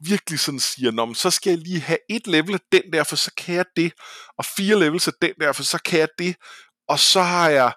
[0.00, 3.04] virkelig sådan siger, Nå, men så skal jeg lige have et level af den der,
[3.04, 3.92] for så kan jeg det,
[4.38, 6.36] og fire levels af den der, for så kan jeg det,
[6.88, 7.72] og så har jeg,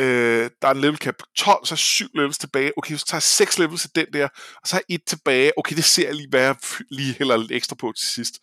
[0.00, 3.16] øh, der er en level cap 12, så er syv levels tilbage, okay, så tager
[3.16, 4.28] jeg seks levels af den der,
[4.62, 6.56] og så har jeg et tilbage, okay, det ser jeg lige, hvad jeg
[6.90, 8.34] lige hælder lidt ekstra på til sidst.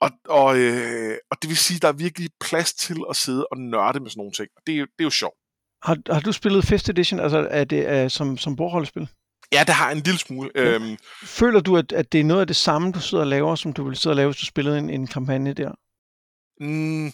[0.00, 3.46] Og, og, øh, og det vil sige, at der er virkelig plads til at sidde
[3.46, 5.36] og nørde med sådan nogle ting, og det, er, det er jo sjovt.
[5.82, 9.08] Har, har du spillet 5th edition, altså er det uh, som, som bordholdspil?
[9.52, 10.50] Ja, det har en lille smule.
[10.54, 10.62] Ja.
[10.62, 13.54] Øhm, Føler du, at, at det er noget af det samme, du sidder og laver,
[13.54, 15.72] som du ville sidde og lave, hvis du spillede en, en kampagne der?
[16.60, 17.12] Mm,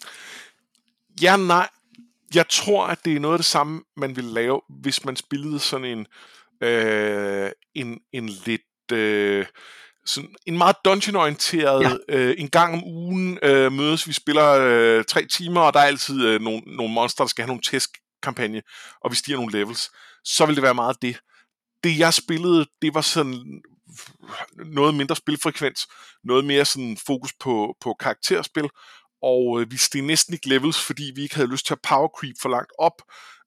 [1.21, 1.69] ja, nej
[2.35, 5.59] jeg tror, at det er noget af det samme, man ville lave, hvis man spillede
[5.59, 6.05] sådan en,
[6.67, 8.91] øh, en, en lidt...
[8.93, 9.45] Øh,
[10.05, 12.15] sådan en meget dungeon-orienteret, ja.
[12.15, 15.83] øh, en gang om ugen øh, mødes, vi spiller øh, tre timer, og der er
[15.83, 18.61] altid øh, nogle, nogle monster, der skal have nogle testkampagne,
[19.01, 19.89] og vi stiger nogle levels,
[20.23, 21.19] så vil det være meget det.
[21.83, 23.61] Det jeg spillede, det var sådan
[24.65, 25.87] noget mindre spilfrekvens,
[26.23, 28.69] noget mere sådan fokus på, på karakterspil,
[29.31, 32.09] og øh, vi steg næsten ikke levels, fordi vi ikke havde lyst til at power
[32.17, 33.01] creep for langt op,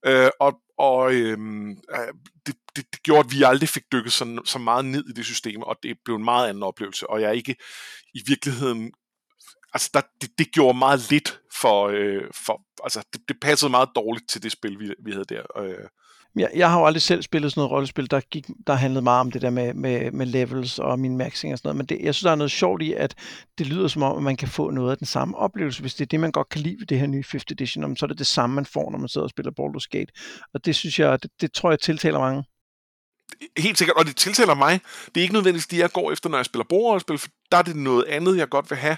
[0.07, 2.13] øh, og, og øhm, øh,
[2.47, 5.25] det, det, det gjorde, at vi aldrig fik dykket så, så meget ned i det
[5.25, 7.57] system, og det blev en meget anden oplevelse, og jeg er ikke
[8.15, 8.93] i virkeligheden
[9.75, 13.89] altså der, det, det gjorde meget lidt for, øh, for altså det, det passede meget
[13.97, 15.59] dårligt til det spil, vi, vi havde der.
[15.59, 15.89] Øh,
[16.37, 19.21] jeg, jeg har jo aldrig selv spillet sådan noget rollespil, der, gik, der handlede meget
[19.21, 22.05] om det der med, med, med levels og min maxing og sådan noget, men det,
[22.05, 23.15] jeg synes, der er noget sjovt i, at
[23.59, 26.05] det lyder som om, at man kan få noget af den samme oplevelse, hvis det
[26.05, 28.19] er det, man godt kan lide ved det her nye 5th edition, så er det
[28.19, 30.13] det samme, man får, når man sidder og spiller Baldur's Gate.
[30.55, 32.45] Og det synes jeg, det, det tror jeg tiltaler mange.
[33.59, 34.81] Helt sikkert, og det tiltaler mig.
[35.07, 37.63] Det er ikke nødvendigvis det, jeg går efter, når jeg spiller bordrollespil, for der er
[37.63, 38.97] det noget andet, jeg godt vil have.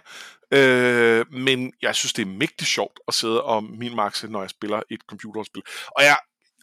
[0.52, 4.50] Øh, men jeg synes, det er mægtigt sjovt at sidde og min maxe, når jeg
[4.50, 5.62] spiller et computerspil.
[5.86, 6.16] Og jeg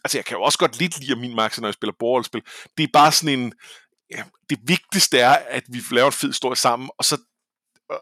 [0.04, 2.42] altså jeg kan jo også godt lidt lide min max, når jeg spiller bordspil.
[2.76, 3.52] Det er bare sådan en,
[4.10, 7.18] ja, det vigtigste er, at vi laver en fed historie sammen, og så,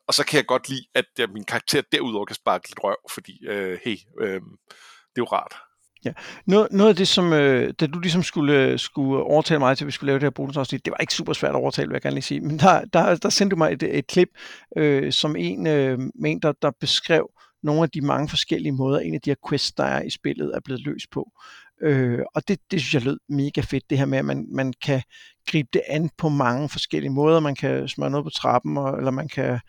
[0.08, 2.96] og så kan jeg godt lide, at ja, min karakter derudover kan sparke lidt røv,
[3.10, 4.40] fordi, øh, hey, øh,
[5.14, 5.54] det er jo rart.
[6.04, 6.12] Ja.
[6.46, 9.84] Noget, noget af det, som øh, da du ligesom skulle, øh, skulle overtale mig til,
[9.84, 11.94] at vi skulle lave det her bonusafsnit, det var ikke super svært at overtale, vil
[11.94, 14.28] jeg gerne lige sige, men der, der, der sendte du mig et, et klip,
[14.76, 17.30] øh, som en, øh, en der, der beskrev
[17.62, 20.54] nogle af de mange forskellige måder, en af de her quests, der er i spillet,
[20.54, 21.30] er blevet løst på.
[21.82, 24.72] Øh, og det, det synes jeg lød mega fedt, det her med, at man, man
[24.82, 25.02] kan
[25.46, 27.40] gribe det an på mange forskellige måder.
[27.40, 29.60] Man kan smøre noget på trappen, og, eller man kan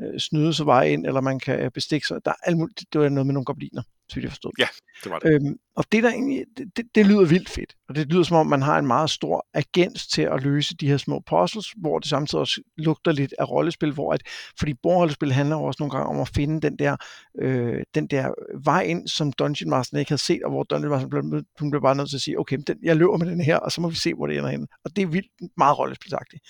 [0.00, 2.24] øh, snyde sig vej ind, eller man kan øh, bestikke sig.
[2.24, 4.50] Der er alt muligt, det var noget med nogle gobliner så jeg forstod.
[4.58, 4.66] Ja,
[5.04, 5.34] det var det.
[5.34, 8.46] Øhm, og det, der egentlig, det, det lyder vildt fedt, og det lyder som om,
[8.46, 12.08] man har en meget stor agens til at løse de her små puzzles, hvor det
[12.08, 14.22] samtidig også lugter lidt af rollespil, hvor at,
[14.58, 16.96] fordi bordrollespil handler også nogle gange om at finde den der,
[17.38, 18.30] øh, den der
[18.64, 21.22] vej ind, som Dungeon Master ikke havde set, og hvor Dungeon Master blev,
[21.60, 23.72] hun blev bare nødt til at sige, okay, den, jeg løber med den her, og
[23.72, 24.66] så må vi se, hvor det ender hen.
[24.84, 26.42] Og det er vildt meget rollespilsagtigt.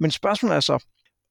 [0.00, 0.84] Men spørgsmålet er så,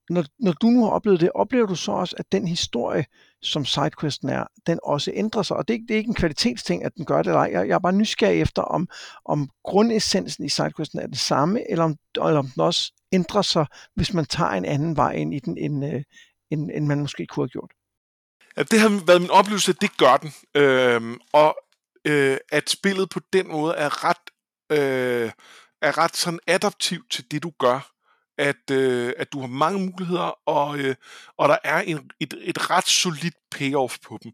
[0.09, 3.05] når, når du nu har oplevet det, oplever du så også, at den historie,
[3.41, 5.57] som sidequesten er, den også ændrer sig?
[5.57, 7.49] Og det, det er ikke en kvalitetsting, at den gør det eller ej.
[7.53, 8.87] Jeg, jeg er bare nysgerrig efter, om,
[9.25, 13.65] om grundessensen i sidequesten er det samme, eller om, eller om den også ændrer sig,
[13.95, 16.03] hvis man tager en anden vej ind i den, end, øh,
[16.51, 17.71] end, end man måske kunne have gjort.
[18.57, 20.33] Ja, det har været min oplevelse, at det gør den.
[20.55, 21.55] Øhm, og
[22.05, 24.29] øh, at spillet på den måde er ret,
[24.71, 25.31] øh,
[25.81, 27.98] er ret sådan adaptivt til det, du gør
[28.39, 30.95] at, øh, at du har mange muligheder, og, øh,
[31.37, 34.31] og der er en, et, et ret solidt payoff på dem.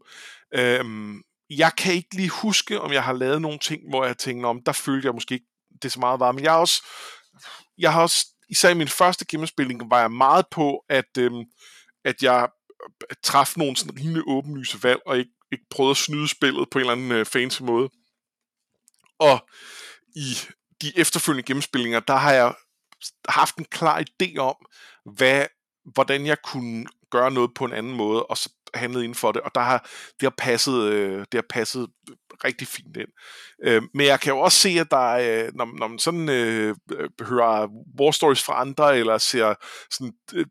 [0.54, 4.46] Øhm, jeg kan ikke lige huske, om jeg har lavet nogle ting, hvor jeg tænkte,
[4.46, 5.46] om der følte jeg måske ikke
[5.82, 6.82] det så meget var, men jeg har også,
[7.78, 11.32] jeg har også især i min første gennemspilning, var jeg meget på, at, øh,
[12.04, 12.48] at jeg
[13.10, 16.78] øh, træffede nogle sådan rimelig åbenlyse valg, og ikke, ikke prøvede at snyde spillet på
[16.78, 17.88] en eller anden øh, fancy måde.
[19.18, 19.48] Og
[20.16, 20.38] i
[20.82, 22.54] de efterfølgende gennemspillinger, der har jeg
[23.28, 24.56] haft en klar idé om,
[25.16, 25.46] hvad,
[25.94, 29.42] hvordan jeg kunne gøre noget på en anden måde, og så handlede inden for det,
[29.42, 29.88] og der har,
[30.20, 33.08] det, har passet, øh, det har passet øh, rigtig fint ind.
[33.64, 36.76] Øh, men jeg kan jo også se, at der øh, når, når man sådan øh,
[36.92, 37.68] øh, hører
[38.00, 39.54] war stories fra andre, eller ser
[39.90, 40.46] sådan øh,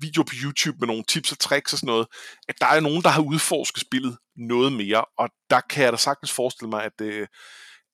[0.00, 2.06] video på YouTube med nogle tips og tricks og sådan noget,
[2.48, 5.96] at der er nogen, der har udforsket spillet noget mere, og der kan jeg da
[5.96, 7.26] sagtens forestille mig, at, øh,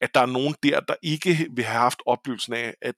[0.00, 2.94] at der er nogen der, der ikke vil have haft oplevelsen af, at,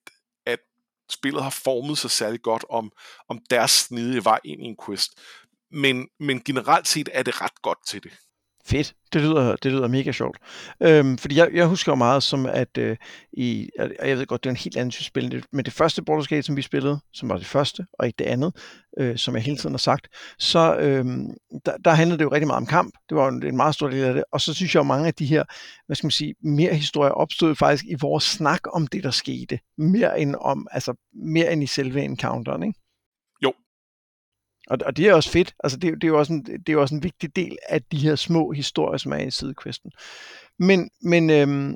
[1.10, 2.92] spillet har formet sig særlig godt om,
[3.28, 5.20] om deres snedige vej ind i en quest.
[5.70, 8.12] Men, men generelt set er det ret godt til det.
[8.66, 8.94] Fedt.
[9.12, 10.38] Det lyder, det lyder mega sjovt.
[10.82, 12.96] Øhm, fordi jeg, jeg husker jo meget som, at øh,
[13.32, 16.02] i, og jeg ved godt, det er en helt anden type spil, men det første
[16.10, 18.56] Baldur's Gate, som vi spillede, som var det første, og ikke det andet,
[18.98, 21.04] øh, som jeg hele tiden har sagt, så øh,
[21.66, 22.94] der, der handlede det jo rigtig meget om kamp.
[23.08, 24.24] Det var en, en meget stor del af det.
[24.32, 25.44] Og så synes jeg jo, mange af de her,
[25.86, 29.58] hvad skal man sige, mere historier opstod faktisk i vores snak om det, der skete.
[29.78, 32.83] Mere end om, altså mere end i selve encounteren, ikke?
[34.70, 35.54] Og, og det er også fedt.
[35.64, 37.82] Altså, det, det, er jo også en, det er jo også en vigtig del af
[37.82, 39.90] de her små historier, som er i sidequesten.
[40.58, 41.74] Men, men, øhm,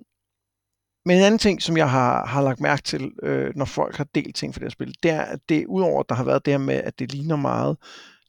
[1.05, 4.07] men en anden ting, som jeg har, har lagt mærke til, øh, når folk har
[4.15, 6.45] delt ting for det her spil, det er, at det, udover at der har været
[6.45, 7.77] det her med, at det ligner meget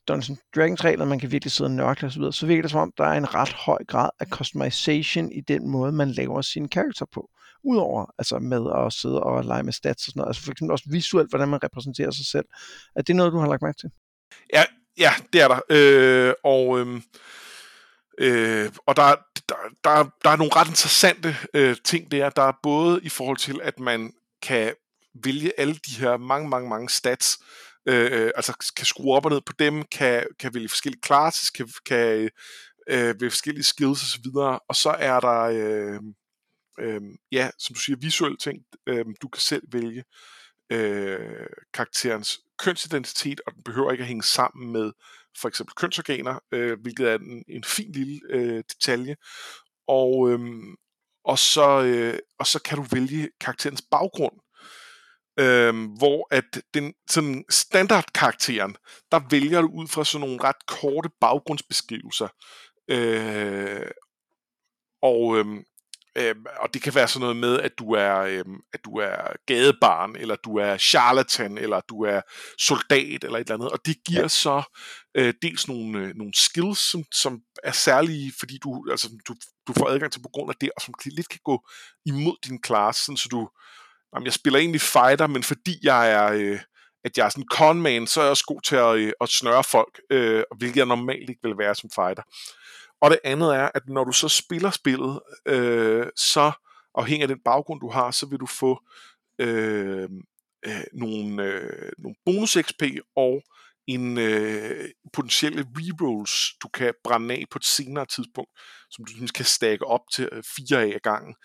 [0.09, 2.93] Dungeons Dragons regler, man kan virkelig sidde og nørkle osv., så virker det som om,
[2.97, 7.05] der er en ret høj grad af customization i den måde, man laver sin karakter
[7.13, 7.29] på.
[7.63, 10.29] Udover altså med at sidde og lege med stats og sådan noget.
[10.29, 12.45] Altså for eksempel også visuelt, hvordan man repræsenterer sig selv.
[12.95, 13.89] Er det noget, du har lagt mærke til?
[14.53, 14.65] Ja,
[14.97, 15.59] ja det er der.
[15.69, 17.01] Øh, og øh,
[18.19, 19.15] øh, og der,
[19.49, 22.29] der, der, der er nogle ret interessante øh, ting der.
[22.29, 24.73] Der er både i forhold til, at man kan
[25.23, 27.39] vælge alle de her mange, mange, mange stats,
[27.85, 31.49] øh, øh altså kan skrue op og ned på dem, kan, kan vælge forskellige classes,
[31.49, 32.29] kan, kan
[32.89, 35.99] øh, vælge forskellige skills osv., og, og så er der, øh,
[36.79, 40.03] øh, ja, som du siger, visuelle ting, øh, du kan selv vælge
[40.69, 44.91] øh, karakterens kønsidentitet, og den behøver ikke at hænge sammen med
[45.41, 49.15] for eksempel kønsorganer, øh, hvilket er en, en fin lille øh, detalje.
[49.87, 50.39] Og, øh,
[51.23, 54.35] og, så, øh, og så kan du vælge karakterens baggrund,
[55.39, 58.75] øh, hvor at den sådan standardkarakteren,
[59.11, 62.27] der vælger du ud fra sådan nogle ret korte baggrundsbeskrivelser.
[62.87, 63.91] Øh,
[65.01, 65.45] og, øh,
[66.19, 69.33] Øh, og det kan være sådan noget med, at du er, øh, at du er
[69.45, 72.21] gadebarn, eller du er charlatan, eller du er
[72.59, 73.71] soldat, eller et eller andet.
[73.71, 74.27] Og det giver ja.
[74.27, 74.63] så
[75.17, 79.35] øh, dels nogle, øh, nogle skills, som, som er særlige, fordi du, altså, du,
[79.67, 81.67] du får adgang til på grund af det, og som lidt kan gå
[82.05, 83.49] imod din klasse, sådan, så du,
[84.15, 86.31] jamen, jeg spiller egentlig fighter, men fordi jeg er...
[86.33, 86.59] Øh,
[87.03, 89.29] at jeg er sådan en conman, så er jeg også god til at, øh, at
[89.29, 92.23] snøre folk, øh, hvilket jeg normalt ikke vil være som fighter.
[93.01, 96.51] Og det andet er, at når du så spiller spillet, øh, så
[96.95, 98.79] afhængig af den baggrund, du har, så vil du få
[99.39, 100.09] øh,
[100.65, 102.83] øh, nogle, øh, nogle bonus XP
[103.15, 103.41] og
[103.87, 106.31] en øh, potentielle rerolls,
[106.63, 108.51] du kan brænde af på et senere tidspunkt,
[108.91, 111.35] som du ligesom kan stakke op til øh, fire af gangen.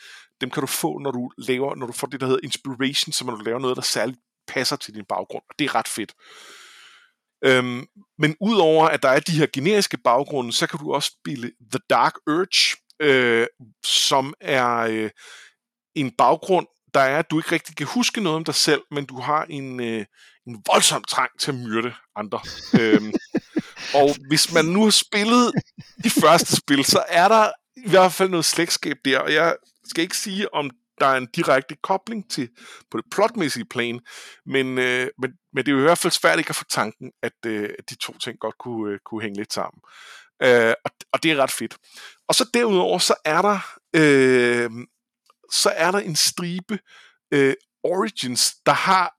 [0.41, 3.25] Dem kan du få, når du laver, når du får det, der hedder inspiration, så
[3.25, 6.13] når du laver noget, der særligt passer til din baggrund, og det er ret fedt.
[7.45, 7.87] Øhm,
[8.19, 11.81] men udover at der er de her generiske baggrunde, så kan du også spille The
[11.91, 13.47] Dark Urge, øh,
[13.85, 15.11] som er øh,
[15.95, 19.05] en baggrund, der er, at du ikke rigtig kan huske noget om dig selv, men
[19.07, 20.05] du har en, øh,
[20.47, 22.41] en voldsom trang til at myrde andre.
[22.81, 23.13] øhm,
[24.01, 25.53] og hvis man nu har spillet
[26.05, 30.03] de første spil, så er der i hvert fald noget slægtskab der, og jeg skal
[30.03, 30.71] ikke sige, om
[31.05, 32.49] der er en direkte kobling til
[32.91, 34.01] på det plotmæssige plan,
[34.47, 37.13] men, øh, men, men det er jo i hvert fald svært ikke at få tanken,
[37.23, 39.81] at, øh, at de to ting godt kunne, øh, kunne hænge lidt sammen.
[40.43, 41.77] Øh, og, og det er ret fedt.
[42.29, 43.59] Og så derudover, så er der,
[43.97, 44.71] øh,
[45.53, 46.79] så er der en stribe
[47.35, 49.15] øh, Origins, der har,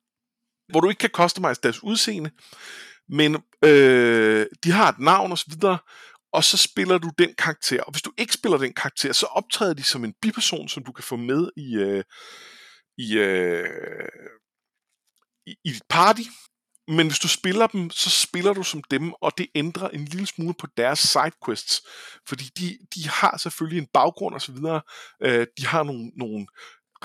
[0.71, 2.31] hvor du ikke kan customize deres udseende,
[3.09, 5.53] men øh, de har et navn osv.,
[6.35, 7.83] og så spiller du den karakter.
[7.83, 10.91] Og hvis du ikke spiller den karakter, så optræder de som en biperson, som du
[10.91, 12.03] kan få med i, øh,
[12.97, 14.09] i, øh,
[15.47, 16.21] i, i dit party.
[16.87, 20.27] Men hvis du spiller dem, så spiller du som dem, og det ændrer en lille
[20.27, 21.81] smule på deres sidequests.
[22.27, 24.57] Fordi de, de har selvfølgelig en baggrund osv.
[25.23, 26.47] Øh, de har nogle, nogle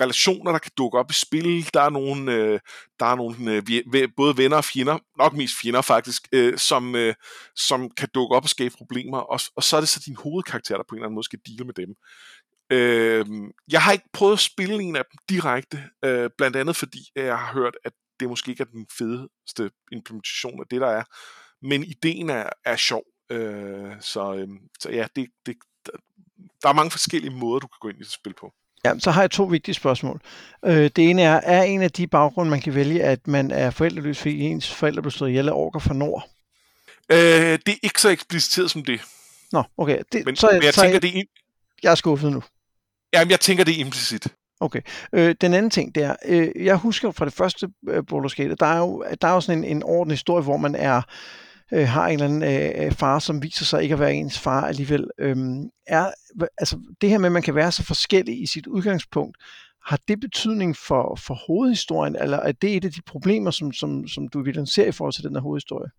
[0.01, 1.69] relationer, der kan dukke op i spil.
[1.73, 2.59] Der er nogle, øh,
[2.99, 7.13] der er nogle øh, både venner og fjender, nok mest fjender faktisk, øh, som, øh,
[7.55, 10.77] som kan dukke op og skabe problemer, og, og så er det så din hovedkarakter,
[10.77, 11.95] der på en eller anden måde skal deale med dem.
[12.71, 13.25] Øh,
[13.71, 17.25] jeg har ikke prøvet at spille en af dem direkte, øh, blandt andet fordi øh,
[17.25, 21.03] jeg har hørt, at det måske ikke er den fedeste implementation af det, der er,
[21.61, 23.03] men ideen er, er sjov.
[23.31, 24.47] Øh, så, øh,
[24.79, 25.55] så ja, det, det,
[26.61, 28.53] der er mange forskellige måder, du kan gå ind i det spil på.
[28.85, 30.21] Ja, så har jeg to vigtige spørgsmål.
[30.65, 33.69] Øh, det ene er, er en af de baggrunde, man kan vælge, at man er
[33.69, 36.29] forældreløs, fordi ens forældre blev slået ihjel af orker fra nord?
[37.11, 37.17] Øh,
[37.65, 39.01] det er ikke så ekspliciteret som det.
[39.51, 40.01] Nå, okay.
[40.11, 41.23] Det, men, så, men jeg så tænker, jeg, det er...
[41.83, 42.43] Jeg er skuffet nu.
[43.13, 44.27] Jamen, jeg tænker, det er implicit.
[44.59, 44.81] Okay.
[45.13, 48.55] Øh, den anden ting, det er, øh, jeg husker fra det første øh, Baldur's Gate,
[48.55, 51.01] der er jo, der er jo sådan en, en ordentlig historie, hvor man er
[51.73, 54.39] øh, har en eller anden øh, øh far, som viser sig ikke at være ens
[54.39, 55.07] far alligevel.
[55.19, 56.11] Øhm, er,
[56.57, 59.37] altså, det her med, at man kan være så forskellig i sit udgangspunkt,
[59.85, 64.07] har det betydning for, for hovedhistorien, eller er det et af de problemer, som, som,
[64.07, 65.89] som du evidenserer i forhold til den her hovedhistorie?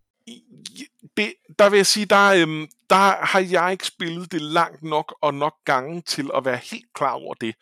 [1.17, 5.15] Det, der vil jeg sige, der, øhm, der har jeg ikke spillet det langt nok
[5.23, 7.55] og nok gange til at være helt klar over det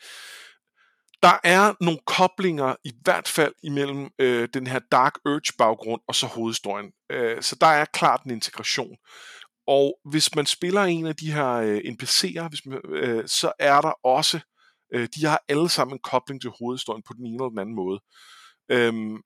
[1.22, 6.14] der er nogle koblinger i hvert fald imellem øh, den her Dark Urge baggrund og
[6.14, 6.92] så hovedhistorien.
[7.10, 8.96] Øh, så der er klart en integration.
[9.66, 13.80] Og hvis man spiller en af de her øh, NPC'er, hvis man, øh, så er
[13.80, 14.40] der også,
[14.94, 17.74] øh, de har alle sammen en kobling til hovedhistorien på den ene eller den anden
[17.74, 18.00] måde.
[18.68, 19.18] Øh,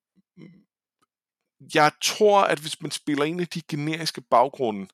[1.74, 4.88] jeg tror, at hvis man spiller en af de generiske baggrunde,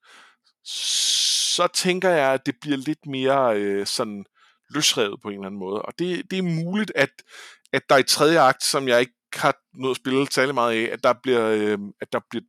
[0.65, 4.25] så tænker jeg, at det bliver lidt mere øh, sådan
[4.75, 5.83] løsrevet på en eller anden måde.
[5.83, 7.11] Og det, det er muligt, at,
[7.73, 10.93] at der i tredje akt, som jeg ikke har nået at spille særlig meget af,
[10.93, 12.45] at der bliver, øh, at der bliver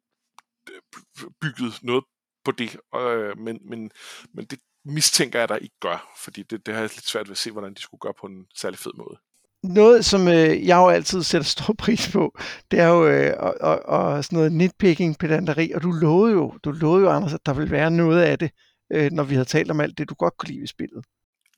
[0.72, 2.04] øh, bygget noget
[2.46, 2.78] på det.
[2.96, 3.92] Øh, men, men,
[4.34, 7.32] men det mistænker jeg, der ikke gør, fordi det, det har jeg lidt svært ved
[7.32, 9.18] at se, hvordan de skulle gøre på en særlig fed måde.
[9.64, 12.40] Noget, som øh, jeg jo altid sætter stor pris på,
[12.72, 16.58] det er jo øh, og, og, og sådan noget nitpicking, pedanteri, og du lovede jo,
[16.64, 18.52] du lovede jo, Anders, at der ville være noget af det,
[18.92, 21.06] øh, når vi havde talt om alt det, du godt kunne lide ved spillet.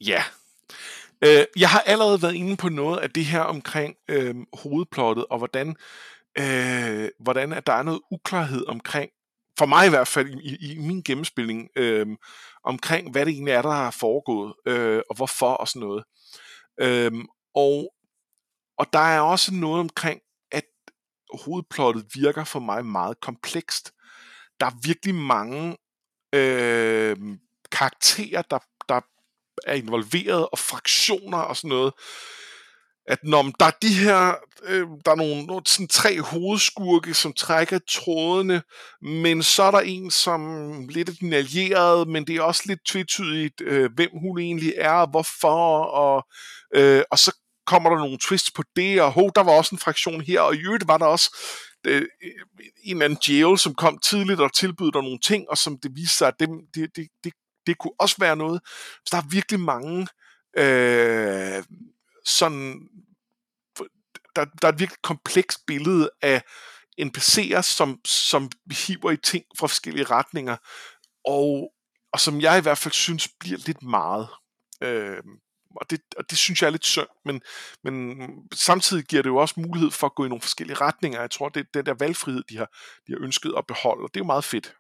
[0.02, 0.24] Ja,
[1.26, 5.38] Øh, jeg har allerede været inde på noget af det her omkring øh, hovedplottet, og
[5.38, 5.76] hvordan,
[6.40, 9.12] øh, hvordan at der er noget uklarhed omkring,
[9.58, 12.08] for mig i hvert fald i, i min gennemspilning, øh,
[12.64, 16.04] omkring hvad det egentlig er, der har foregået, øh, og hvorfor og sådan noget.
[16.80, 17.12] Øh,
[17.56, 17.94] og,
[18.78, 20.22] og der er også noget omkring,
[20.52, 20.66] at
[21.44, 23.94] hovedplottet virker for mig meget komplekst.
[24.60, 25.78] Der er virkelig mange
[26.34, 27.18] øh,
[27.72, 28.60] karakterer, der
[29.68, 31.94] er involveret, og fraktioner og sådan noget.
[33.08, 37.34] At når der er de her, øh, der er nogle, nogle sådan tre hovedskurke, som
[37.34, 38.62] trækker trådene,
[39.02, 40.42] men så er der en, som
[40.88, 44.92] lidt er den allierede, men det er også lidt tvetydigt, øh, hvem hun egentlig er,
[44.92, 46.28] og hvorfor, og,
[46.76, 49.80] øh, og så kommer der nogle twists på det, og ho, der var også en
[49.80, 51.38] fraktion her, og i øvrigt var der også
[51.88, 52.06] øh,
[52.84, 55.92] en eller anden jail, som kom tidligt og tilbød dig nogle ting, og som det
[55.96, 57.34] viste sig, at det, det, det, det
[57.68, 58.62] det kunne også være noget.
[58.96, 60.08] Så der er virkelig mange
[60.58, 61.64] øh,
[62.26, 62.90] sådan
[64.36, 66.44] der, der er et virkelig komplekst billede af
[67.02, 70.58] NPC'er, som, som hiver i ting fra forskellige retninger,
[71.26, 71.74] og,
[72.14, 74.28] og som jeg i hvert fald synes bliver lidt meget.
[74.84, 75.24] Øh,
[75.76, 77.42] og det, og det synes jeg er lidt synd, men,
[77.84, 78.18] men
[78.54, 81.20] samtidig giver det jo også mulighed for at gå i nogle forskellige retninger.
[81.20, 82.70] Jeg tror, det er den der valgfrihed, de har,
[83.08, 84.76] de har ønsket at beholde, og det er jo meget fedt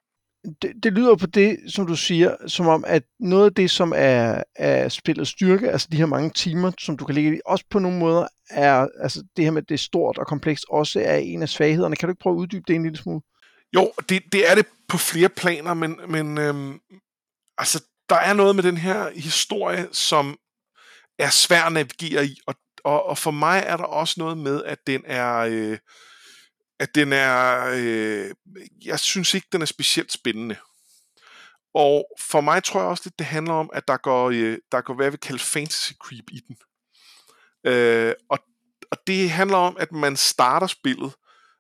[0.62, 3.94] det, det lyder på det, som du siger, som om, at noget af det, som
[3.96, 7.66] er, er spillets styrke, altså de her mange timer, som du kan lægge i, også
[7.70, 11.00] på nogle måder er, altså det her med, at det er stort og komplekst, også
[11.00, 11.96] er en af svaghederne.
[11.96, 13.22] Kan du ikke prøve at uddybe det en lille smule?
[13.76, 16.80] Jo, det, det er det på flere planer, men, men øhm,
[17.58, 20.38] altså, der er noget med den her historie, som
[21.20, 24.64] er svær at navigere i, og, og, og for mig er der også noget med,
[24.64, 25.38] at den er...
[25.38, 25.78] Øh,
[26.84, 28.32] at den er, øh,
[28.86, 30.56] jeg synes ikke, den er specielt spændende.
[31.74, 34.82] og for mig tror jeg også, lidt, det handler om, at der går, øh, der
[34.82, 36.58] går hvad vi kalder fantasy creep i den.
[37.72, 38.40] Øh, og,
[38.92, 41.14] og det handler om, at man starter spillet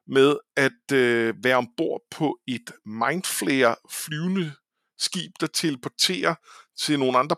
[0.07, 4.53] med at øh, være ombord på et mindflare flyvende
[4.99, 6.35] skib, der teleporterer
[6.79, 7.35] til nogle andre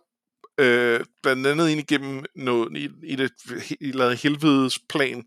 [0.57, 3.31] øh, blandt andet ind igennem noget, i, i et,
[3.81, 5.23] et helvedes plan,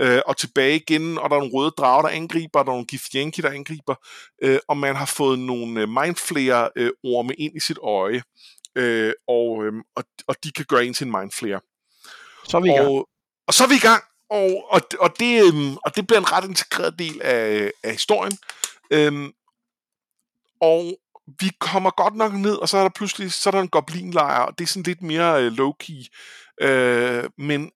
[0.00, 2.74] øh, og tilbage igen, og der er nogle røde drager, der angriber, og der er
[2.74, 3.94] nogle Githyanki, der angriber,
[4.42, 8.22] øh, og man har fået nogle øh, mindflayer øh, orme ind i sit øje,
[8.76, 11.60] øh, og, øh, og, og de kan gøre en til en mindflayer.
[12.48, 12.88] Så er vi i gang.
[12.88, 13.08] Og,
[13.46, 16.32] og så er vi i gang, og, og, og, det, øh, og det bliver en
[16.32, 18.38] ret integreret del af, af historien.
[18.90, 19.30] Øh,
[20.60, 20.98] og
[21.40, 24.40] vi kommer godt nok ned, og så er der pludselig så er der en goblinlejr,
[24.40, 26.06] og det er sådan lidt mere øh, low-key.
[26.60, 27.70] Øh, men,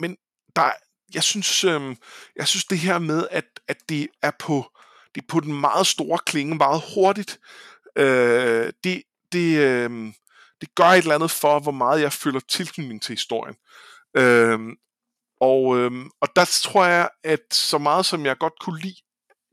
[0.00, 0.16] men
[0.56, 0.70] der,
[1.14, 1.96] jeg synes, øh,
[2.36, 4.70] jeg synes det her med, at, at det er på
[5.14, 7.40] det er på den meget store klinge meget hurtigt,
[7.96, 9.02] øh, det,
[9.32, 10.12] det, øh,
[10.60, 13.56] det gør et eller andet for, hvor meget jeg føler tilknytning til historien.
[14.16, 14.58] Øh,
[15.40, 18.96] og, øh, og der tror jeg, at så meget som jeg godt kunne lide,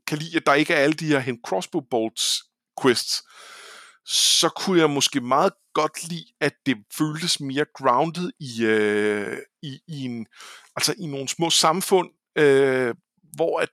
[0.06, 2.42] kan lide, at der ikke er alle de her hen crossbow bolts
[2.82, 3.22] quests,
[4.06, 9.80] så kunne jeg måske meget godt lide, at det føltes mere grounded i, øh, i,
[9.88, 10.26] i, en,
[10.76, 12.94] altså i nogle små samfund, øh,
[13.36, 13.68] hvor at,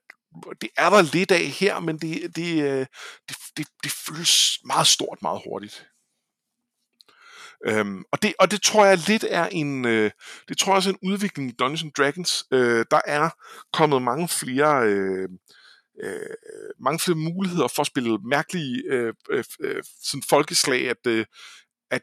[0.62, 2.86] det er der lidt af her, men det, det, øh,
[3.30, 5.88] det, det, det føles meget stort, meget hurtigt.
[7.66, 10.12] Øhm, og, det, og det tror jeg lidt er en, øh,
[10.48, 12.46] det tror jeg også er en udvikling i Dungeons Dragons.
[12.52, 13.30] Øh, der er
[13.74, 15.30] kommet mange flere øh,
[16.04, 16.36] øh,
[16.80, 21.26] mange flere muligheder for at spille mærkelige øh, øh, øh, sådan folkeslag, at, øh,
[21.92, 22.02] at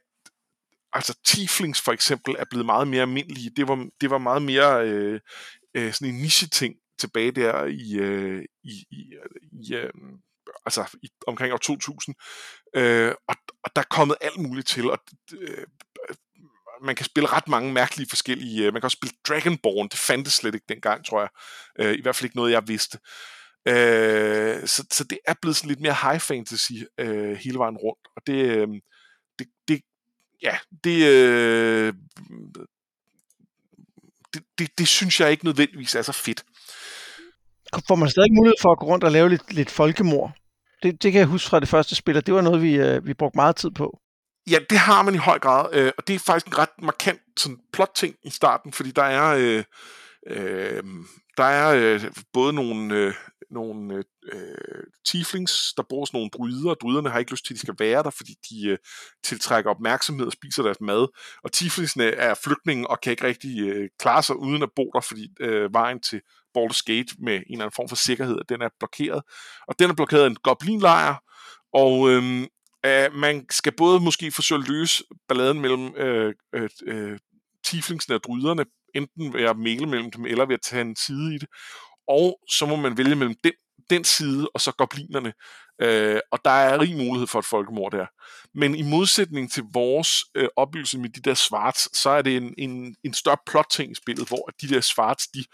[0.93, 3.51] altså tieflings for eksempel er blevet meget mere almindelige.
[3.57, 5.21] Det var, det var meget mere øh,
[5.75, 9.15] øh, sådan en niche-ting tilbage der i, øh, i, i,
[9.53, 9.91] i øh,
[10.67, 12.15] altså i, omkring år 2000.
[12.75, 13.35] Øh, og,
[13.65, 14.99] og der er kommet alt muligt til, og
[15.33, 15.67] øh,
[16.83, 18.67] man kan spille ret mange mærkelige forskellige...
[18.67, 21.29] Øh, man kan også spille Dragonborn, det fandtes slet ikke dengang, tror jeg.
[21.79, 22.99] Øh, I hvert fald ikke noget, jeg vidste.
[22.99, 23.38] Øh,
[24.67, 28.23] så, så det er blevet sådan lidt mere high fantasy øh, hele vejen rundt, og
[28.27, 28.69] det, øh,
[29.39, 29.81] det, det
[30.43, 31.95] ja, det, øh,
[34.35, 36.45] det, det, det synes jeg ikke nødvendigvis er så fedt.
[37.89, 40.33] Får man stadig mulighed for at gå rundt og lave lidt, lidt folkemord?
[40.83, 43.07] Det, det kan jeg huske fra det første spil, og det var noget, vi, øh,
[43.07, 44.01] vi brugte meget tid på.
[44.51, 47.21] Ja, det har man i høj grad, øh, og det er faktisk en ret markant
[47.37, 49.65] sådan, plot-ting i starten, fordi der er, øh,
[50.27, 50.83] øh,
[51.37, 53.15] der er øh, både nogle, øh,
[53.51, 57.55] nogle øh, øh, tieflings, der bor sådan nogle druider, og druiderne har ikke lyst til,
[57.55, 58.79] at de skal være der, fordi de øh,
[59.25, 61.07] tiltrækker opmærksomhed og spiser deres mad.
[61.45, 65.01] Og tieflingsene er flygtninge og kan ikke rigtig øh, klare sig uden at bo der,
[65.01, 66.21] fordi øh, vejen til
[66.59, 69.23] Baldur's Gate med en eller anden form for sikkerhed, den er blokeret.
[69.69, 71.15] Og den er blokeret af en goblinlejr,
[71.73, 72.47] og øh,
[72.87, 77.19] øh, man skal både måske forsøge at løse balladen mellem øh, øh, øh,
[77.65, 81.35] tieflingsene og dryderne, enten ved at male mellem dem, eller ved at tage en side
[81.35, 81.49] i det
[82.09, 83.53] og så må man vælge mellem den,
[83.91, 85.33] den side og så goblinerne.
[85.83, 88.07] Øh, og der er rig mulighed for et folkemord der.
[88.55, 92.55] Men i modsætning til vores øh, oplevelse med de der svarts, så er det en,
[92.59, 95.45] en, en større plot-ting i spillet, hvor de der svarts, de,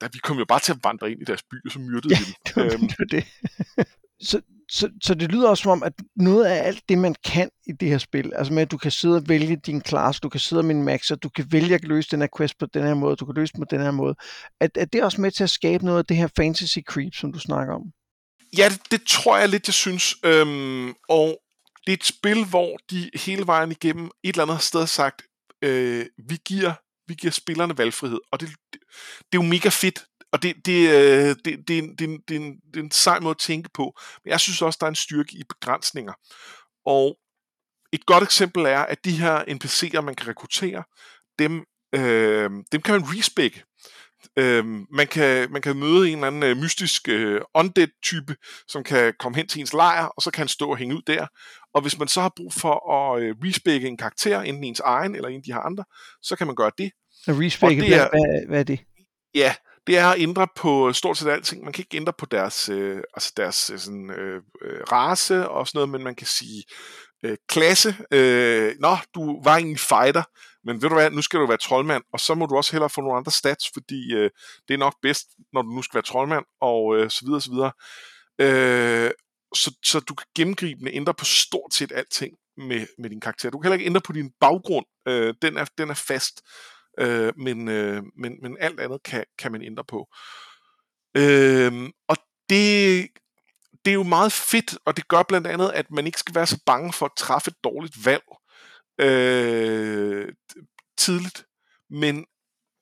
[0.00, 2.14] der, vi kom jo bare til at vandre ind i deres by, og så myrdede
[2.14, 2.80] ja, vi dem.
[2.88, 3.24] Det, det, det.
[4.20, 7.50] så, så, så det lyder også som om, at noget af alt det, man kan
[7.66, 10.28] i det her spil, altså med, at du kan sidde og vælge din klasse, du
[10.28, 12.82] kan sidde med en og du kan vælge at løse den her quest på den
[12.82, 14.14] her måde, du kan løse den på den her måde,
[14.60, 17.14] at, at det er også med til at skabe noget af det her fantasy creep,
[17.14, 17.82] som du snakker om?
[18.58, 20.16] Ja, det, det tror jeg lidt, jeg synes.
[20.24, 21.38] Øhm, og
[21.86, 25.22] det er et spil, hvor de hele vejen igennem et eller andet sted har sagt,
[25.62, 26.72] øh, vi giver
[27.08, 28.80] vi giver spillerne valgfrihed, og det, det,
[29.18, 32.40] det er jo mega fedt og det, det, øh, det, det, det, det, det, det,
[32.74, 33.98] det er en sej måde at tænke på.
[34.24, 36.12] Men jeg synes også, der er en styrke i begrænsninger.
[36.86, 37.18] Og
[37.92, 40.84] et godt eksempel er, at de her NPC'er, man kan rekruttere,
[41.38, 41.64] dem,
[41.94, 43.64] øh, dem kan man respecke.
[44.36, 48.36] Øh, man, kan, man kan møde en eller anden øh, mystisk øh, undead-type,
[48.68, 51.02] som kan komme hen til ens lejr, og så kan han stå og hænge ud
[51.06, 51.26] der.
[51.74, 55.14] Og hvis man så har brug for at øh, respecke en karakter, enten ens egen
[55.14, 55.84] eller en af de her andre,
[56.22, 56.90] så kan man gøre det.
[57.28, 58.80] Respecke, hvad, hvad, hvad er det?
[59.34, 59.54] Ja,
[59.86, 61.64] det er at ændre på stort set alting.
[61.64, 65.66] Man kan ikke ændre på deres, øh, altså deres øh, sådan, øh, øh, race og
[65.66, 66.64] sådan noget, men man kan sige
[67.24, 67.96] øh, klasse.
[68.10, 70.22] Øh, Nå, du var egentlig fighter,
[70.64, 72.90] men ved du hvad, nu skal du være troldmand, og så må du også hellere
[72.90, 74.30] få nogle andre stats, fordi øh,
[74.68, 77.50] det er nok bedst, når du nu skal være troldmand, og øh, så videre, så
[77.50, 77.72] videre.
[78.38, 79.10] Øh,
[79.54, 83.50] så, så du kan gennemgribende ændre på stort set alting med, med din karakter.
[83.50, 84.86] Du kan heller ikke ændre på din baggrund.
[85.08, 86.42] Øh, den, er, den er fast
[86.98, 90.08] øh, men, øh, men, men alt andet kan, kan man ændre på.
[91.16, 92.16] Øh, og
[92.48, 93.08] det,
[93.84, 96.46] det er jo meget fedt, og det gør blandt andet, at man ikke skal være
[96.46, 98.24] så bange for at træffe et dårligt valg
[99.00, 100.32] øh,
[100.98, 101.44] tidligt.
[101.90, 102.26] Men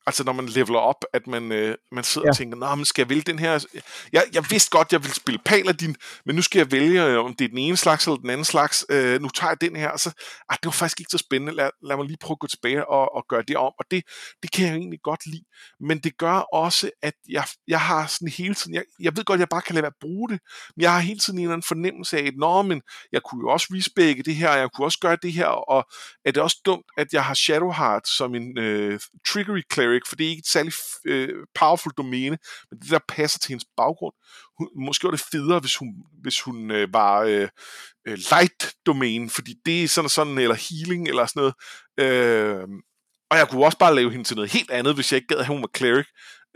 [0.07, 2.30] altså når man leveler op, at man, øh, man sidder ja.
[2.30, 3.66] og tænker, Nå, men skal jeg vælge den her?
[4.12, 5.96] Jeg, jeg vidste godt, jeg ville spille Paladin,
[6.26, 8.44] men nu skal jeg vælge, øh, om det er den ene slags eller den anden
[8.44, 8.86] slags.
[8.88, 10.11] Øh, nu tager jeg den her, og så,
[10.48, 11.55] ah, det var faktisk ikke så spændende.
[11.55, 13.72] Lad, lad mig lige prøve at gå tilbage og, og gøre det om.
[13.78, 14.02] Og det,
[14.42, 15.44] det kan jeg egentlig godt lide.
[15.80, 19.40] Men det gør også, at jeg, jeg har sådan hele tiden, jeg, jeg ved godt,
[19.40, 20.40] jeg bare kan lade være at bruge det,
[20.76, 22.82] men jeg har hele tiden en eller anden fornemmelse af, at Nå, men
[23.12, 25.84] jeg kunne jo også respække det her, og jeg kunne også gøre det her, og
[26.24, 30.16] er det også dumt, at jeg har Shadowheart som en øh, triggery cleric, cleric, for
[30.16, 30.72] det er ikke et særlig
[31.07, 32.38] øh, powerful domæne,
[32.70, 34.14] men det der passer til hendes baggrund.
[34.59, 35.88] Hun, måske var det federe, hvis hun,
[36.22, 37.49] hvis hun øh, var øh,
[38.09, 41.55] øh, light domæne, fordi det er sådan sådan, eller healing, eller sådan noget.
[42.01, 42.68] Øh,
[43.30, 45.38] og jeg kunne også bare lave hende til noget helt andet, hvis jeg ikke gad
[45.38, 46.07] at hun var cleric.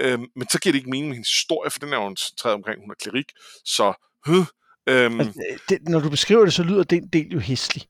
[0.00, 2.54] Øh, men så giver det ikke mening med hendes historie, for den er jo træet
[2.54, 3.26] omkring, hun er cleric.
[3.64, 3.92] Så,
[4.28, 4.46] øh,
[4.88, 7.82] Øhm, altså, det, når du beskriver det, så lyder det en del jo hæslig.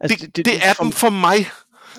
[0.00, 1.50] Altså, det, det, det, det er den for mig.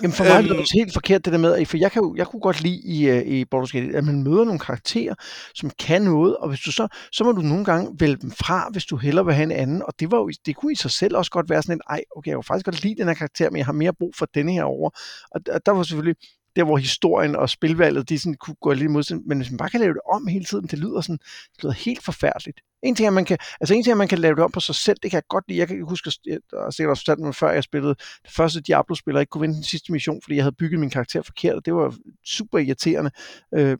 [0.02, 2.02] Jamen for mig øhm, er det også helt forkert det der med, for jeg, kan
[2.02, 5.14] jo, jeg kunne godt lide i, uh, i Baldur's Gate, at man møder nogle karakterer,
[5.54, 8.68] som kan noget, og hvis du så, så må du nogle gange vælge dem fra,
[8.72, 10.90] hvis du hellere vil have en anden, og det, var jo, det kunne i sig
[10.90, 13.14] selv også godt være sådan en, ej, okay, jeg kunne faktisk godt lide den her
[13.14, 14.90] karakter, men jeg har mere brug for denne her over.
[15.30, 16.16] Og der, der var selvfølgelig,
[16.56, 19.70] der hvor historien og spilvalget, de sådan kunne gå lidt modsat, men hvis man bare
[19.70, 21.18] kan lave det om hele tiden, det lyder sådan,
[21.56, 22.60] det lyder helt forfærdeligt.
[22.82, 24.60] En ting er, man kan, altså en ting er, man kan lave det om på
[24.60, 25.58] sig selv, det kan jeg godt lide.
[25.58, 29.16] Jeg kan huske, jeg har sikkert også fortalt mig før, jeg spillede det første Diablo-spil,
[29.16, 31.64] og ikke kunne vinde den sidste mission, fordi jeg havde bygget min karakter forkert, og
[31.64, 31.94] det var
[32.26, 33.10] super irriterende.
[33.54, 33.76] Øh,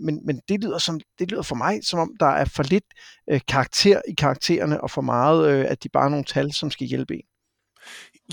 [0.00, 2.84] men, men det lyder, som, det lyder for mig, som om der er for lidt
[3.30, 6.70] øh, karakter i karaktererne, og for meget, øh, at de bare er nogle tal, som
[6.70, 7.24] skal hjælpe en.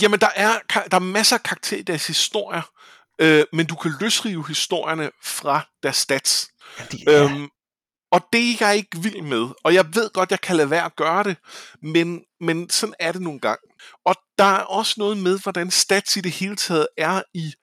[0.01, 0.51] Jamen, der er,
[0.91, 2.61] der er masser af karakter i deres historier,
[3.21, 6.49] øh, men du kan løsrive historierne fra deres stats.
[6.79, 7.23] Ja, ja.
[7.23, 7.49] Øhm,
[8.11, 9.49] og det er jeg ikke vild med.
[9.63, 11.37] Og jeg ved godt, jeg kan lade være at gøre det,
[11.81, 13.61] men, men sådan er det nogle gange.
[14.05, 17.53] Og der er også noget med, hvordan stats i det hele taget er i,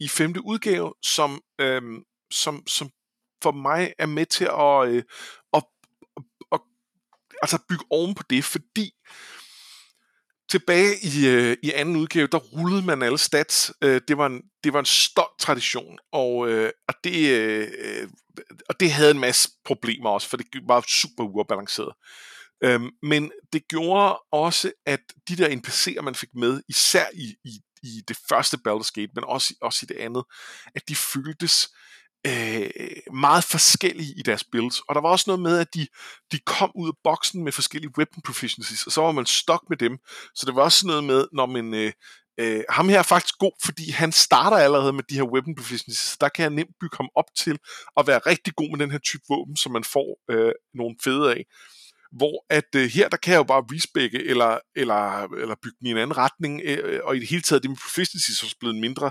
[0.00, 2.02] i femte udgave, som, øhm,
[2.32, 2.90] som, som
[3.42, 5.02] for mig er med til at, øh,
[5.52, 5.64] at,
[6.16, 6.60] at, at
[7.42, 8.92] altså bygge oven på det, fordi
[10.48, 13.72] tilbage i, øh, i anden udgave, der rullede man alle stats.
[13.82, 18.08] Øh, det, var en, det var en stolt tradition, og, øh, og, det, øh,
[18.68, 21.92] og det havde en masse problemer også, for det var super uafbalanceret.
[22.64, 27.60] Øh, men det gjorde også, at de der NPC'er, man fik med, især i, i,
[27.82, 30.24] i det første Baldur's Gate, men også, også i det andet,
[30.74, 31.85] at de føltes øh,
[32.26, 32.70] Øh,
[33.12, 34.80] meget forskellige i deres builds.
[34.80, 35.86] Og der var også noget med, at de,
[36.32, 39.76] de kom ud af boksen med forskellige weapon proficiencies, og så var man stok med
[39.76, 39.98] dem.
[40.34, 41.74] Så det var også noget med, når man...
[41.74, 41.92] Øh,
[42.40, 46.16] øh, ham her er faktisk god, fordi han starter allerede med de her weapon proficiencies.
[46.20, 47.58] Der kan jeg nemt bygge ham op til
[47.96, 51.30] at være rigtig god med den her type våben, som man får øh, nogle fede
[51.30, 51.44] af
[52.12, 55.86] hvor at øh, her, der kan jeg jo bare respække, eller, eller, eller bygge den
[55.86, 58.54] i en anden retning, øh, øh og i det hele taget, det med proficiency er
[58.60, 59.10] blevet mindre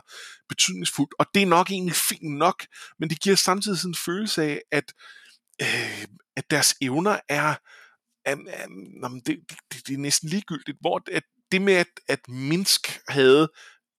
[0.49, 2.65] betydningsfuldt, og det er nok egentlig fint nok,
[2.99, 4.93] men det giver samtidig sådan en følelse af, at,
[5.61, 6.05] øh,
[6.37, 7.55] at deres evner er,
[8.25, 8.67] er, er
[9.03, 13.49] jamen, det, det, det er næsten ligegyldigt, hvor at det med, at, at Minsk havde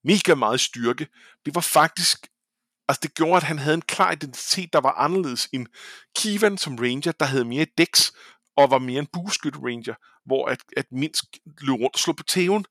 [0.03, 1.07] mega meget styrke,
[1.45, 2.27] det var faktisk
[2.89, 5.67] Altså det gjorde, at han havde en klar identitet, der var anderledes end
[6.15, 8.11] Kivan som ranger, der havde mere dex,
[8.57, 9.95] og var mere en bueskyt ranger,
[10.25, 11.23] hvor at, at Minsk
[11.61, 12.65] løb rundt og slog på tæven,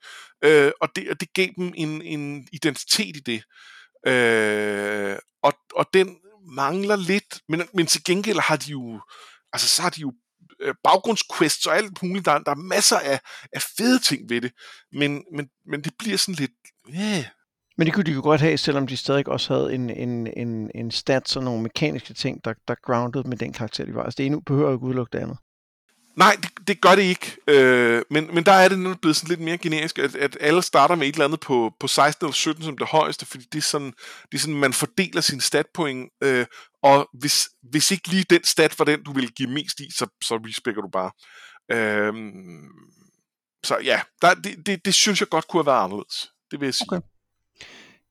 [0.45, 3.43] øh, og, det, og det gav dem en, en identitet i det.
[4.13, 6.19] Øh, og, og den
[6.49, 9.01] mangler lidt, men, men til gengæld har de jo,
[9.53, 10.13] altså så har de jo
[10.61, 13.21] øh, baggrundsquests og alt muligt, der, der er masser af,
[13.53, 14.53] af fede ting ved det,
[14.93, 16.53] men, men, men det bliver sådan lidt,
[16.91, 17.25] yeah.
[17.79, 20.71] Men det kunne de jo godt have, selvom de stadig også havde en, en, en,
[20.75, 24.03] en stats og nogle mekaniske ting, der, der grounded med den karakter, de var.
[24.03, 25.39] Altså det ene behøver jo ikke udelukke det andet.
[26.17, 27.37] Nej, det, det gør det ikke.
[27.49, 30.63] Øh, men, men der er det nu blevet sådan lidt mere generisk, at, at alle
[30.63, 33.59] starter med et eller andet på, på 16 eller 17 som det højeste, fordi det
[33.59, 33.93] er sådan,
[34.33, 36.47] det er sådan man fordeler sin statpoint, øh,
[36.83, 40.07] og hvis, hvis ikke lige den stat var den, du vil give mest i, så,
[40.25, 41.11] så respecter du bare.
[41.73, 42.13] Øh,
[43.65, 46.31] så ja, der, det, det, det synes jeg godt kunne have været anderledes.
[46.51, 46.89] Det vil jeg sige.
[46.93, 47.07] Okay.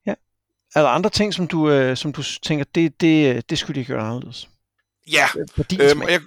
[0.06, 0.14] Ja.
[0.74, 3.86] Er der andre ting, som du, øh, som du tænker, det, det, det skulle de
[3.86, 4.48] gøre anderledes?
[5.10, 5.28] Ja,
[5.80, 6.20] øhm, jeg,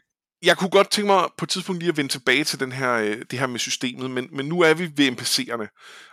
[0.44, 2.94] jeg kunne godt tænke mig på et tidspunkt lige at vende tilbage til den her,
[2.94, 5.68] øh, det her med systemet, men, men nu er vi ved NPC'erne,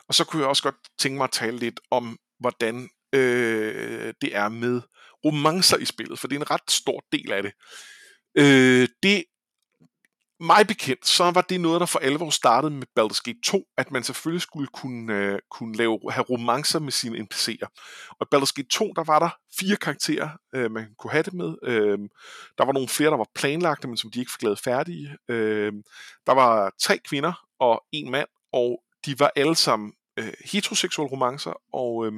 [0.08, 4.36] og så kunne jeg også godt tænke mig at tale lidt om, hvordan øh, det
[4.36, 4.80] er med
[5.24, 7.52] romancer i spillet, for det er en ret stor del af det.
[8.38, 9.24] Øh, det
[10.40, 13.90] mig bekendt, så var det noget, der for alvor startede med Baldur's Gate 2, at
[13.90, 17.66] man selvfølgelig skulle kunne, øh, kunne lave, have romancer med sine NPC'er.
[18.10, 19.28] Og i Baldur's Gate 2, der var der
[19.60, 21.54] fire karakterer, øh, man kunne have det med.
[21.62, 21.98] Øh,
[22.58, 25.16] der var nogle flere, der var planlagte, men som de ikke fik lavet færdige.
[25.28, 25.72] Øh,
[26.26, 31.52] der var tre kvinder og en mand, og de var alle sammen øh, heteroseksuelle romancer,
[31.72, 32.12] og, øh,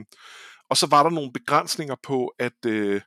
[0.70, 3.00] og så var der nogle begrænsninger på, at, øh,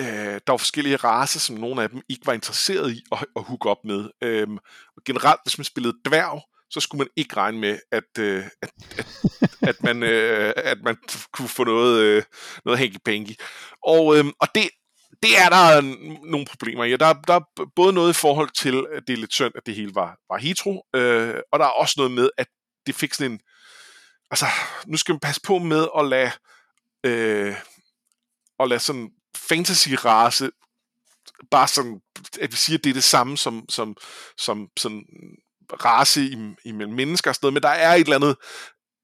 [0.00, 0.06] øh,
[0.46, 3.68] der var forskellige raser, som nogle af dem ikke var interesseret i at, at hooke
[3.68, 4.10] op med.
[4.22, 4.48] Øh,
[4.96, 8.70] og generelt, hvis man spillede dværg, så skulle man ikke regne med, at, øh, at,
[8.98, 10.96] at, at, man, øh, at man
[11.32, 12.22] kunne få noget, øh,
[12.64, 13.34] noget hanky-panky.
[13.82, 14.70] Og, øh, og det,
[15.22, 15.80] det er der
[16.30, 16.96] nogle problemer i.
[16.96, 19.74] Der, der er både noget i forhold til, at det er lidt synd, at det
[19.74, 22.46] hele var, var hetero, øh, og der er også noget med, at
[22.86, 23.40] det fik sådan en...
[24.30, 24.46] Altså,
[24.86, 26.30] nu skal man passe på med at lade,
[27.04, 27.54] øh,
[28.60, 29.10] at lade sådan
[29.52, 30.48] fantasy-race
[31.50, 32.00] bare sådan,
[32.40, 33.96] at vi siger, at det er det samme som, som,
[34.38, 35.04] som sådan
[35.84, 36.30] race
[36.64, 38.36] imellem mennesker og sådan noget, men der er et eller andet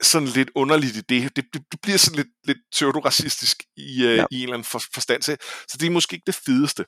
[0.03, 1.37] sådan lidt underligt i det.
[1.37, 4.27] Det, det, det bliver sådan lidt, lidt pseudo-racistisk i, uh, ja.
[4.31, 5.37] i en eller anden for, forstand til.
[5.69, 6.85] Så det er måske ikke det fedeste.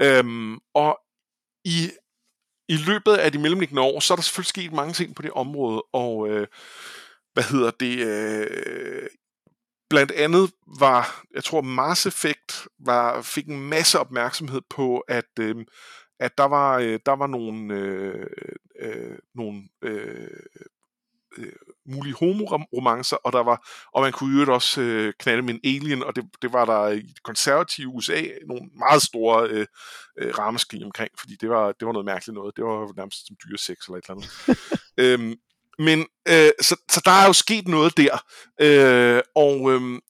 [0.00, 0.98] Øhm, og
[1.64, 1.90] i,
[2.68, 5.30] i løbet af de mellemliggende år, så er der selvfølgelig sket mange ting på det
[5.30, 6.46] område, og øh,
[7.32, 9.06] hvad hedder det, øh,
[9.92, 15.56] blandt andet var, jeg tror Mars Effect var, fik en masse opmærksomhed på, at, øh,
[16.20, 18.26] at der var, øh, der var nogle, øh,
[18.80, 20.30] øh, nogle øh,
[21.38, 21.52] øh,
[21.86, 26.02] mulige homoromancer, og der var, og man kunne jo også øh, knalde med en alien,
[26.02, 29.66] og det, det var der i det konservative USA nogle meget store øh,
[30.18, 32.56] øh, rammeskrig omkring, fordi det var, det var noget mærkeligt noget.
[32.56, 34.30] Det var nærmest som dyresex eller et eller andet.
[35.20, 35.36] øhm,
[35.78, 38.24] men øh, så, så der er jo sket noget der,
[38.60, 40.00] øh, og øh,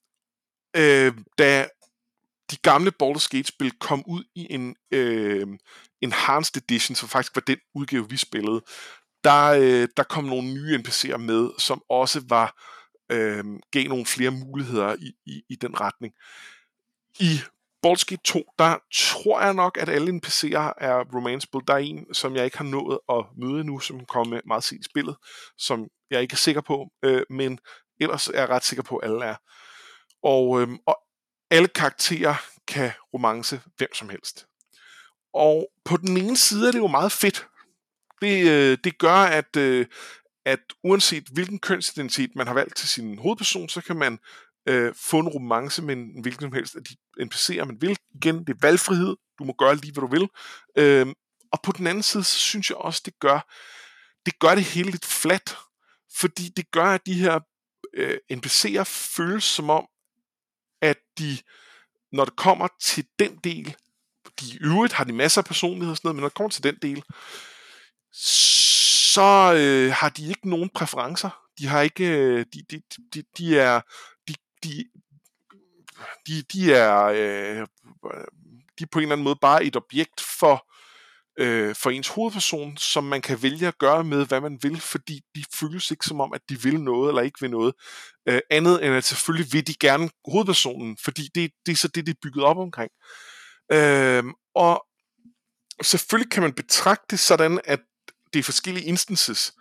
[0.77, 1.69] øh, da
[2.51, 5.47] de gamle Baldur's Gate-spil kom ud i en øh,
[6.01, 8.63] Enhanced Edition, som faktisk var den udgave, vi spillede,
[9.25, 12.63] der, øh, der kom nogle nye NPC'er med, som også var
[13.13, 16.15] øh, gav nogle flere muligheder i, i, i den retning.
[17.21, 17.41] I
[17.87, 21.61] Baldur's Gate 2, der tror jeg nok, at alle NPC'er er romanceable.
[21.66, 24.80] Der er en, som jeg ikke har nået at møde nu, som kommer meget sent
[24.80, 25.16] i spillet,
[25.59, 27.59] som jeg ikke er sikker på, øh, men
[28.01, 29.37] ellers er jeg ret sikker på, at alle er.
[30.22, 30.99] Og, øh, og
[31.51, 32.35] alle karakterer
[32.68, 34.47] kan romance hvem som helst.
[35.35, 37.47] Og på den ene side er det jo meget fedt,
[38.22, 39.87] det, øh, det gør, at, øh,
[40.47, 44.18] at uanset hvilken kønsidentitet man har valgt til sin hovedperson, så kan man
[44.69, 47.99] øh, få en romance med en hvilken som helst af de NPC'er, man vil.
[48.15, 49.17] Igen, det er valgfrihed.
[49.39, 50.29] Du må gøre lige, hvad du vil.
[50.77, 51.07] Øh,
[51.53, 53.41] og på den anden side, så synes jeg også, det gør
[54.27, 55.57] det, gør det hele lidt flat.
[56.17, 57.41] Fordi det gør, at de her
[57.95, 59.87] øh, NPC'er føles som om,
[60.83, 61.39] at de,
[62.13, 63.77] når det kommer til den del,
[64.41, 66.51] de i øvrigt har de masser af personlighed og sådan noget, men når det kommer
[66.51, 67.03] til den del,
[69.13, 71.31] så øh, har de ikke nogen præferencer.
[71.59, 72.83] De har ikke, øh, de, de,
[73.15, 73.81] de, de er,
[74.65, 74.85] de,
[76.27, 77.67] de, de, er, øh,
[78.79, 80.67] de er på en eller anden måde bare et objekt for,
[81.39, 85.21] øh, for ens hovedperson, som man kan vælge at gøre med, hvad man vil, fordi
[85.35, 87.75] de føles ikke som om, at de vil noget eller ikke vil noget.
[88.29, 92.07] Øh, andet end at selvfølgelig vil de gerne hovedpersonen, fordi det, det er så det,
[92.07, 92.91] det er bygget op omkring.
[93.73, 94.87] Øh, og
[95.83, 97.81] selvfølgelig kan man betragte det sådan, at
[98.33, 99.53] det er forskellige instances.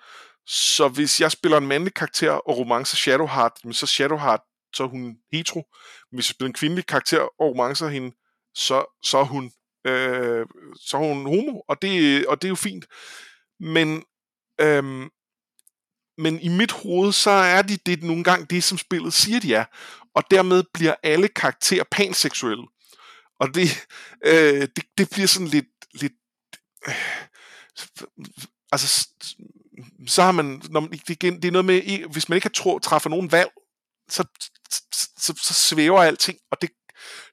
[0.47, 4.41] Så hvis jeg spiller en mandlig karakter og romancer Shadowheart, så Shadowheart,
[4.73, 5.63] så er hun hetero.
[6.11, 8.15] Men hvis jeg spiller en kvindelig karakter og romancer hende,
[8.55, 9.51] så, så er hun
[9.87, 10.45] øh,
[10.75, 12.85] så er hun homo, og det, og det er jo fint.
[13.59, 14.03] Men,
[14.61, 15.09] øhm,
[16.17, 19.53] men i mit hoved, så er de det nogle gange det, som spillet siger, de
[19.53, 19.65] er.
[20.15, 22.67] Og dermed bliver alle karakterer panseksuelle.
[23.39, 23.87] Og det,
[24.25, 26.13] øh, det, det bliver sådan lidt, lidt
[26.87, 26.95] øh,
[28.71, 29.07] altså,
[30.07, 32.79] så har man, når man, det, det er noget med, hvis man ikke har tro,
[32.79, 33.49] træffer nogen valg,
[34.09, 34.23] så,
[35.37, 36.69] så, så, svæver alting, og det,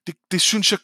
[0.09, 0.79] det, det synes jeg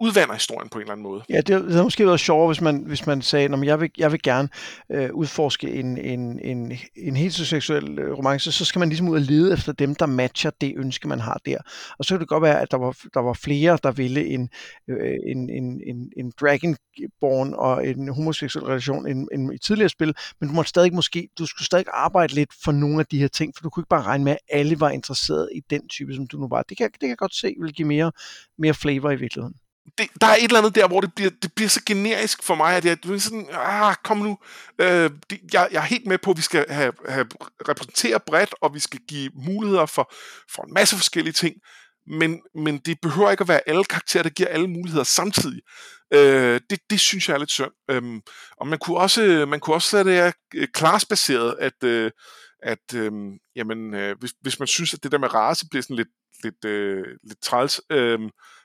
[0.00, 1.22] udvander historien på en eller anden måde.
[1.28, 3.90] Ja, det, det havde måske været sjovere, hvis man, hvis man sagde, at jeg vil,
[3.98, 4.48] jeg vil gerne
[4.92, 9.20] øh, udforske en, en, en, en heteroseksuel øh, romance, så skal man ligesom ud og
[9.20, 11.58] lede efter dem, der matcher det ønske, man har der.
[11.98, 14.48] Og så kan det godt være, at der var, der var flere, der ville en,
[14.90, 20.14] øh, en, en, en, en Dragonborn og en homoseksuel relation end, end i tidligere spil,
[20.40, 23.28] men du måtte stadig måske, du skulle stadig arbejde lidt for nogle af de her
[23.28, 26.14] ting, for du kunne ikke bare regne med, at alle var interesseret i den type,
[26.14, 26.62] som du nu var.
[26.62, 28.12] Det kan, det kan jeg godt se vil give mere,
[28.58, 29.54] mere flavor i virkeligheden
[29.98, 32.54] det, der er et eller andet der, hvor det bliver, det bliver så generisk for
[32.54, 34.38] mig, at jeg er sådan, ah, kom nu,
[34.78, 37.26] øh, det, jeg, jeg er helt med på, at vi skal have, have
[37.68, 40.12] repræsentere bredt, og vi skal give muligheder for,
[40.54, 41.54] for en masse forskellige ting,
[42.06, 45.60] men, men det behøver ikke at være alle karakterer, der giver alle muligheder samtidig.
[46.14, 47.72] Øh, det, det synes jeg er lidt synd.
[47.90, 48.20] Øhm,
[48.60, 52.10] og man kunne også, man kunne også lade det øh, her klarsbaseret, at, øh,
[52.64, 53.12] at øh,
[53.56, 56.08] jamen, øh, hvis, hvis man synes, at det der med race bliver sådan lidt,
[56.42, 58.18] lidt, øh, lidt træls, øh,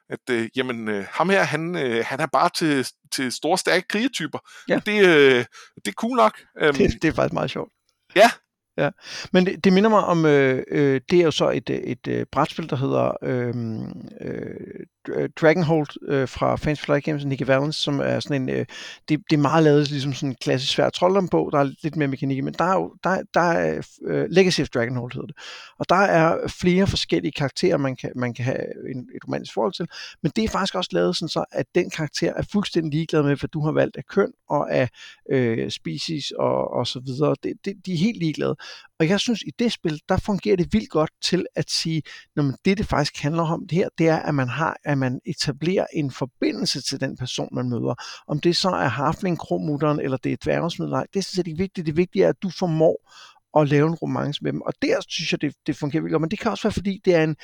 [0.10, 3.88] at øh, jamen, øh, ham her, han, øh, han er bare til, til store, stærke
[3.88, 4.40] krigertyper.
[4.68, 4.80] Ja.
[4.86, 5.46] Det, øh,
[5.76, 6.40] det er cool nok.
[6.62, 7.72] Um, det, det er faktisk meget sjovt.
[8.16, 8.32] Ja,
[8.80, 8.90] Ja,
[9.34, 12.08] men det, det minder mig om, øh, øh, det er jo så et, øh, et,
[12.08, 17.44] et brætspil, der hedder øhm, øh, øh, Dragonhold øh, fra Fans Flight Games og Nicky
[17.44, 18.66] Valens, som er sådan en, øh,
[19.10, 22.08] det, det er meget lavet ligesom sådan en klassisk svær trolddom der er lidt mere
[22.08, 25.36] mekanik, men der er jo, der, der er øh, Legacy of Dragonhold hedder det,
[25.80, 29.74] og der er flere forskellige karakterer, man kan, man kan have en, et romantisk forhold
[29.74, 29.88] til,
[30.24, 33.36] men det er faktisk også lavet sådan så, at den karakter er fuldstændig ligeglad med,
[33.36, 34.90] hvad du har valgt af køn og af
[35.32, 37.36] øh, species og, og så videre.
[37.44, 38.56] Det, det, de er helt ligeglade.
[39.00, 42.02] Og jeg synes, i det spil, der fungerer det vildt godt til at sige,
[42.36, 44.98] når man det, det faktisk handler om det her, det er, at man har, at
[44.98, 47.96] man etablerer en forbindelse til den person, man møder.
[48.28, 51.58] Om det så er Harfling, Kromutteren, eller det er dværgesmiddel, det er sådan set ikke
[51.58, 51.88] vigtigt.
[51.88, 53.12] Det vigtige er, at du formår
[53.60, 54.62] at lave en romance med dem.
[54.62, 56.22] Og der synes jeg, det, det fungerer vildt godt.
[56.22, 57.36] Men det kan også være, fordi det er en,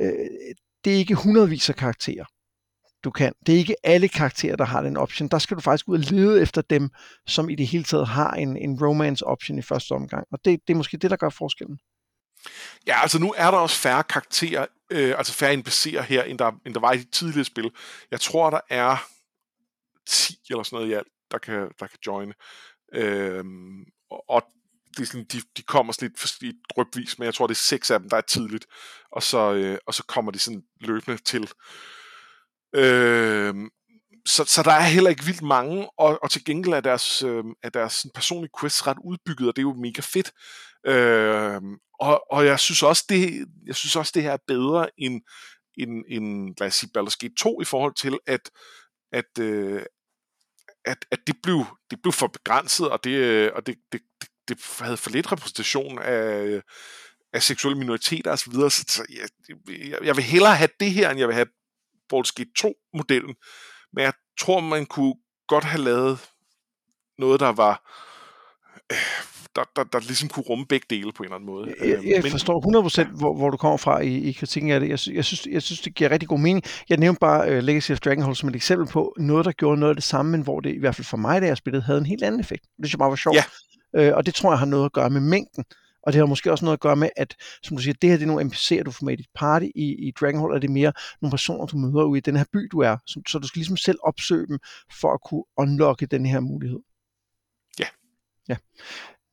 [0.00, 0.12] øh,
[0.84, 2.24] det er ikke hundredvis af karakterer
[3.04, 3.32] du kan.
[3.46, 5.28] Det er ikke alle karakterer, der har den option.
[5.28, 6.90] Der skal du faktisk ud og lede efter dem,
[7.26, 10.26] som i det hele taget har en, en romance option i første omgang.
[10.32, 11.78] Og det, det er måske det, der gør forskellen.
[12.86, 16.52] Ja, altså nu er der også færre karakterer, øh, altså færre NPC'er her, end der,
[16.66, 17.70] end der var i de tidligere spil.
[18.10, 18.96] Jeg tror, der er
[20.06, 22.34] 10 eller sådan noget i alt, der kan, der kan joine.
[22.94, 23.44] Øh,
[24.28, 24.42] og
[24.96, 26.28] det er sådan, de, de kommer sådan lidt for,
[26.74, 28.66] drøbvis, men jeg tror, det er seks af dem, der er tidligt,
[29.12, 31.50] og så, øh, og så kommer de sådan løbende til.
[32.74, 33.54] Øh,
[34.26, 37.44] så, så der er heller ikke vildt mange, og, og til gengæld er deres, øh,
[37.62, 40.32] er deres personlige quest ret udbygget, og det er jo mega fedt.
[40.86, 41.60] Øh,
[42.00, 45.22] og, og jeg synes også, det, jeg synes også, det her er bedre end,
[45.78, 48.50] end, end lad os sige, Baldur's Gate 2 i forhold til, at,
[49.12, 49.82] at, øh,
[50.84, 54.28] at, at det, blev, det blev for begrænset, og det, øh, og det, det, det,
[54.48, 56.62] det havde for lidt repræsentation af,
[57.32, 58.52] af seksuelle minoriteter osv.
[58.52, 59.28] Så, så, så jeg,
[59.88, 61.48] jeg, jeg vil hellere have det her, end jeg vil have
[62.12, 63.34] Baldur's Gate 2-modellen.
[63.92, 65.14] Men jeg tror, man kunne
[65.48, 66.18] godt have lavet
[67.18, 67.74] noget, der var...
[68.92, 68.98] Øh,
[69.56, 71.74] der, der, der ligesom kunne rumme begge dele på en eller anden måde.
[71.80, 74.80] Jeg, jeg øhm, Men, forstår 100% hvor, hvor du kommer fra i, i kritikken af
[74.80, 74.88] det.
[74.88, 76.64] Jeg, jeg, synes, jeg synes, det giver rigtig god mening.
[76.88, 79.90] Jeg nævnte bare uh, Legacy of Dragonhold som et eksempel på noget, der gjorde noget
[79.90, 81.98] af det samme, men hvor det i hvert fald for mig, da jeg spillede, havde
[81.98, 82.62] en helt anden effekt.
[82.62, 83.36] Det synes jeg bare var sjovt.
[83.94, 84.10] Ja.
[84.10, 85.64] Uh, og det tror jeg har noget at gøre med mængden.
[86.06, 88.16] Og det har måske også noget at gøre med, at som du siger, det her
[88.16, 89.66] det er nogle NPC'er, du får med i dit party.
[89.74, 90.92] I, i Dragonhold er det mere
[91.22, 92.96] nogle personer, du møder ude i den her by, du er.
[93.06, 94.58] Så, så du skal ligesom selv opsøge dem,
[95.00, 96.78] for at kunne unlocke den her mulighed.
[97.78, 97.86] Ja.
[98.48, 98.56] Ja.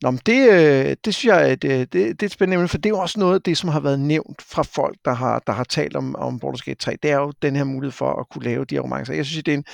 [0.03, 2.89] Nå, men det, øh, det synes jeg, det, det, det er spændende for det er
[2.89, 5.63] jo også noget af det, som har været nævnt fra folk, der har, der har
[5.63, 6.97] talt om, om Baldur's Gate 3.
[7.03, 9.13] Det er jo den her mulighed for at kunne lave de her romancer.
[9.13, 9.65] Jeg synes, det er en,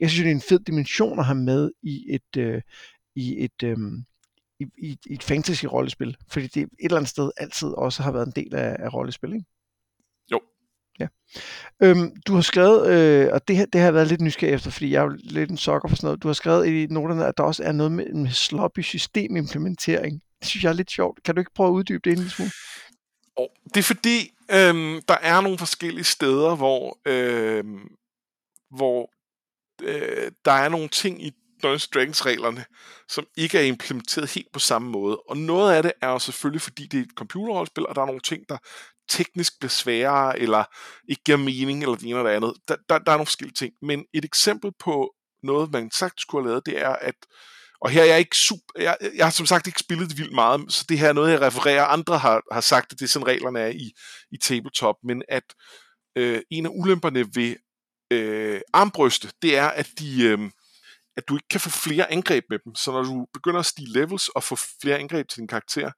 [0.00, 2.62] jeg synes, det er en fed dimension at have med i et, øh,
[3.16, 3.76] i et, øh,
[4.60, 8.26] i, i, i et fantasy-rollespil, fordi det et eller andet sted altid også har været
[8.26, 9.46] en del af, af rollespil, ikke?
[10.32, 10.40] Jo.
[11.00, 11.06] Ja.
[11.82, 14.70] Øhm, du har skrevet, øh, og det, her, det har jeg været lidt nysgerrig efter,
[14.70, 17.26] fordi jeg er jo lidt en sokker for sådan noget, du har skrevet i noterne,
[17.26, 20.22] at der også er noget med, med sloppy systemimplementering.
[20.40, 21.22] Det synes jeg er lidt sjovt.
[21.22, 22.50] Kan du ikke prøve at uddybe det en lille smule?
[23.36, 27.88] Oh, det er fordi, øhm, der er nogle forskellige steder, hvor, øhm,
[28.70, 29.10] hvor
[29.82, 31.32] øh, der er nogle ting i
[31.62, 32.64] Dungeons Dragons reglerne,
[33.08, 35.16] som ikke er implementeret helt på samme måde.
[35.16, 38.06] Og noget af det er jo selvfølgelig, fordi det er et computerrollespil, og der er
[38.06, 38.58] nogle ting, der
[39.08, 40.64] teknisk bliver sværere, eller
[41.08, 42.54] ikke giver mening, eller det ene eller det andet.
[42.68, 43.74] Der, der, der er nogle forskellige ting.
[43.82, 47.14] Men et eksempel på noget, man sagt skulle have lavet, det er, at
[47.80, 50.34] og her er jeg ikke super, jeg, jeg har som sagt ikke spillet det vildt
[50.34, 51.84] meget, så det her er noget, jeg refererer.
[51.84, 53.92] Andre har, har sagt, at det er sådan reglerne er i,
[54.30, 55.42] i tabletop, men at
[56.16, 57.56] øh, en af ulemperne ved
[58.10, 60.38] øh, armbryste, det er, at de, øh,
[61.18, 62.74] at du ikke kan få flere angreb med dem.
[62.74, 65.90] Så når du begynder at stige levels og få flere angreb til din karakter,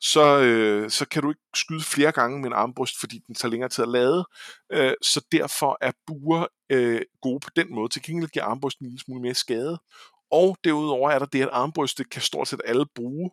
[0.00, 3.50] så, øh, så kan du ikke skyde flere gange med en armbryst, fordi den tager
[3.50, 4.26] længere tid at lade.
[4.72, 7.88] Øh, så derfor er buer øh, gode på den måde.
[7.88, 9.78] Til gengæld giver armbrysten en lille smule mere skade.
[10.30, 13.30] Og derudover er der det, at armbrystet kan stort set alle bruge,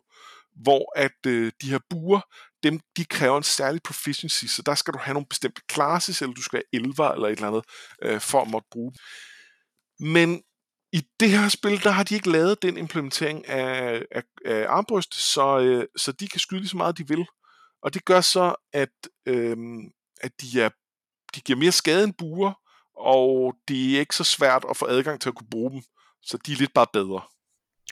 [0.62, 2.20] hvor at øh, de her buer,
[2.62, 6.34] dem, de kræver en særlig proficiency, så der skal du have nogle bestemte classes, eller
[6.34, 7.64] du skal have elver eller et eller andet,
[8.02, 8.92] øh, for at måtte bruge
[10.00, 10.42] Men
[10.96, 15.14] i det her spil, der har de ikke lavet den implementering af, af, af armbryst,
[15.14, 17.26] så, øh, så de kan skyde lige så meget, de vil.
[17.82, 18.88] Og det gør så, at,
[19.26, 19.56] øh,
[20.20, 20.68] at de, er,
[21.34, 22.52] de giver mere skade end buer,
[22.96, 25.82] og det er ikke så svært at få adgang til at kunne bruge dem.
[26.22, 27.20] Så de er lidt bare bedre.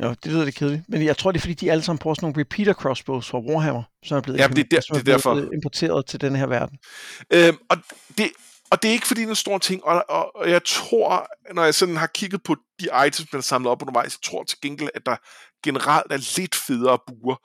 [0.01, 0.83] Ja, det lyder det kedeligt.
[0.89, 3.41] Men jeg tror, det er fordi, de alle sammen bruger sådan nogle repeater crossbows fra
[3.41, 5.53] Warhammer, som er blevet, ja, det, er der, det er derfor.
[5.55, 6.79] importeret til den her verden.
[7.33, 7.77] Øhm, og,
[8.19, 8.31] det,
[8.75, 11.29] og det er ikke fordi, det er en stor ting, og, og, og jeg tror,
[11.55, 14.45] når jeg sådan har kigget på de items, man har samlet op undervejs, jeg tror
[14.45, 15.17] til gengæld, at der
[15.65, 17.37] generelt er lidt federe buer.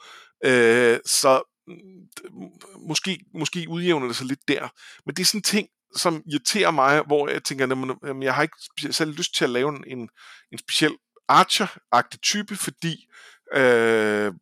[0.46, 4.68] Øh, så mm, måske, måske udjævner det sig lidt der.
[5.06, 7.68] Men det er sådan en ting, som irriterer mig, hvor jeg tænker,
[8.04, 10.10] jamen, jeg har ikke selv lyst til at lave en,
[10.52, 10.96] en speciel
[11.32, 13.08] Archer-agtig type, fordi,
[13.54, 14.34] øh,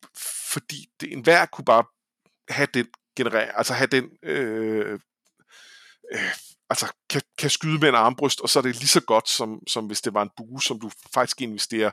[0.51, 1.83] fordi det, enhver kunne bare
[2.49, 4.99] have den generere, altså have den øh,
[6.13, 6.19] øh,
[6.69, 9.59] altså kan, kan skyde med en armbryst, og så er det lige så godt, som,
[9.67, 11.91] som hvis det var en bue, som du faktisk investerer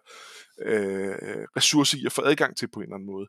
[0.62, 3.26] øh, ressourcer i at få adgang til på en eller anden måde.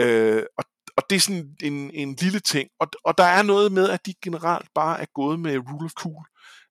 [0.00, 0.64] Øh, og,
[0.96, 4.06] og det er sådan en, en lille ting, og, og der er noget med, at
[4.06, 6.24] de generelt bare er gået med rule of cool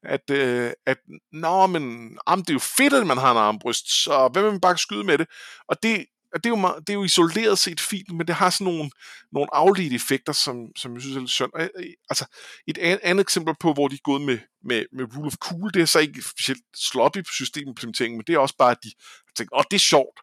[0.03, 0.97] at, øh, at
[1.31, 4.51] nå, men am, det er jo fedt, at man har en armbryst, så hvem vil
[4.51, 5.27] man bare skyde med det?
[5.67, 8.49] Og det, og det, er jo, det er jo isoleret set fint, men det har
[8.49, 8.91] sådan nogle,
[9.31, 11.51] nogle afledte effekter, som, som jeg synes er lidt synd.
[11.59, 11.69] Øh,
[12.09, 12.25] altså,
[12.67, 15.81] et andet eksempel på, hvor de er gået med, med, med Rule of Cool, det
[15.81, 18.91] er så ikke specielt sloppy på systemimplementeringen, men det er også bare, at de
[19.37, 20.19] tænker, åh, det er sjovt.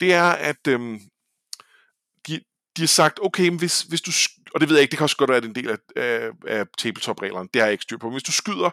[0.00, 1.00] Det er, at øhm,
[2.26, 2.40] de,
[2.76, 4.10] de har sagt, okay, men hvis, hvis du,
[4.54, 6.66] og det ved jeg ikke, det kan også godt være, en del af, af, af
[6.78, 8.70] tabletop-reglerne, det har jeg ikke styr på, men hvis du skyder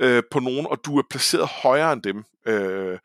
[0.00, 2.98] øh, på nogen, og du er placeret højere end dem, øh,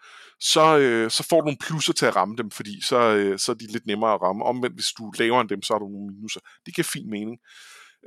[0.43, 3.51] så, øh, så får du nogle plusser til at ramme dem, fordi så, øh, så
[3.51, 4.45] er de lidt nemmere at ramme.
[4.45, 6.39] Omvendt, hvis du laver end dem, så har du nogle minuser.
[6.65, 7.37] Det giver fin mening.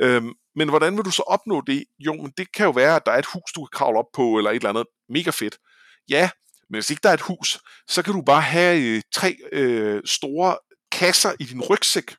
[0.00, 1.84] Øhm, men hvordan vil du så opnå det?
[1.98, 4.12] Jo, men det kan jo være, at der er et hus, du kan kravle op
[4.14, 5.58] på, eller et eller andet mega fedt.
[6.08, 6.30] Ja,
[6.70, 10.02] men hvis ikke der er et hus, så kan du bare have øh, tre øh,
[10.04, 10.58] store
[10.92, 12.16] kasser i din rygsæk,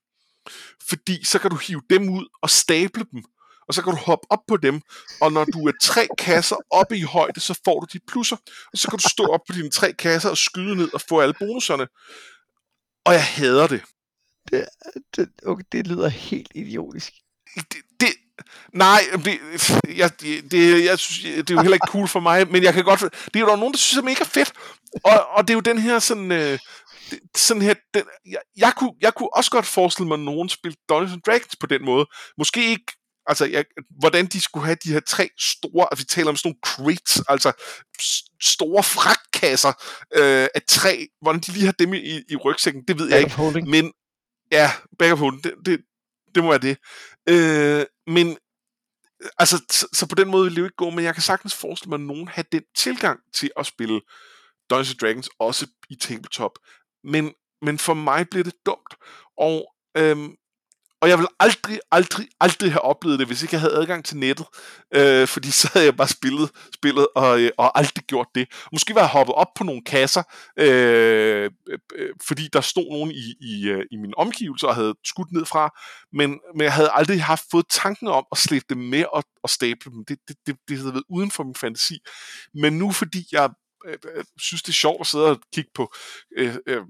[0.90, 3.24] fordi så kan du hive dem ud og stable dem,
[3.68, 4.82] og så kan du hoppe op på dem,
[5.22, 8.36] og når du er tre kasser oppe i højde, så får du de plusser,
[8.74, 11.20] og så kan du stå op på dine tre kasser og skyde ned og få
[11.20, 11.88] alle bonuserne.
[13.06, 13.82] Og jeg hader det.
[14.52, 14.66] Det,
[15.16, 17.14] det, okay, det lyder helt idiotisk.
[17.56, 18.10] Det, det,
[18.74, 19.40] nej, det,
[19.98, 22.84] jeg, det, jeg synes, det er jo heller ikke cool for mig, men jeg kan
[22.84, 23.00] godt...
[23.02, 24.54] Det er jo nogen, der synes, det er mega fedt.
[25.04, 26.32] Og, og det er jo den her sådan...
[26.32, 26.60] Øh,
[27.36, 30.78] sådan her, den, jeg, jeg, kunne, jeg kunne også godt forestille mig, at nogen spille
[30.90, 32.06] Dungeons Dragons på den måde.
[32.38, 32.86] Måske ikke
[33.28, 33.66] altså, jeg,
[34.00, 37.22] hvordan de skulle have de her tre store, altså vi taler om sådan nogle crates,
[37.30, 37.52] altså
[38.42, 39.74] store fragtkasser
[40.16, 43.36] øh, af træ, hvordan de lige har dem i, i rygsækken, det ved jeg ikke.
[43.36, 43.70] Holding.
[43.70, 43.94] Men
[44.52, 45.80] ja, back of holding, det, det,
[46.36, 46.78] det må være det.
[47.30, 48.38] Øh, men
[49.38, 51.56] altså, så, så på den måde vil det jo ikke gå, men jeg kan sagtens
[51.56, 54.02] forestille mig, at nogen har den tilgang til at spille
[54.70, 56.52] Dungeons Dragons, også i tabletop.
[57.04, 58.96] Men, men for mig bliver det dumt.
[59.38, 60.36] Og øhm,
[61.02, 64.18] og jeg vil aldrig, aldrig, aldrig have oplevet det, hvis ikke jeg havde adgang til
[64.18, 64.46] nettet.
[64.96, 68.48] Øh, fordi så havde jeg bare spillet spillet og, øh, og aldrig gjort det.
[68.72, 70.24] Måske var jeg hoppet op på nogle kasser,
[70.60, 71.52] øh,
[71.96, 75.46] øh, fordi der stod nogen i, i, øh, i min omgivelse og havde skudt ned
[75.46, 75.70] fra.
[76.14, 79.50] Men, men jeg havde aldrig haft fået tanken om at slæbe dem med og, og
[79.50, 80.06] stable dem.
[80.06, 81.98] Det, det, det, det havde været uden for min fantasi.
[82.54, 83.50] Men nu fordi jeg
[83.88, 85.94] øh, øh synes, det er sjovt at sidde og kigge på
[86.38, 86.82] øh, øh,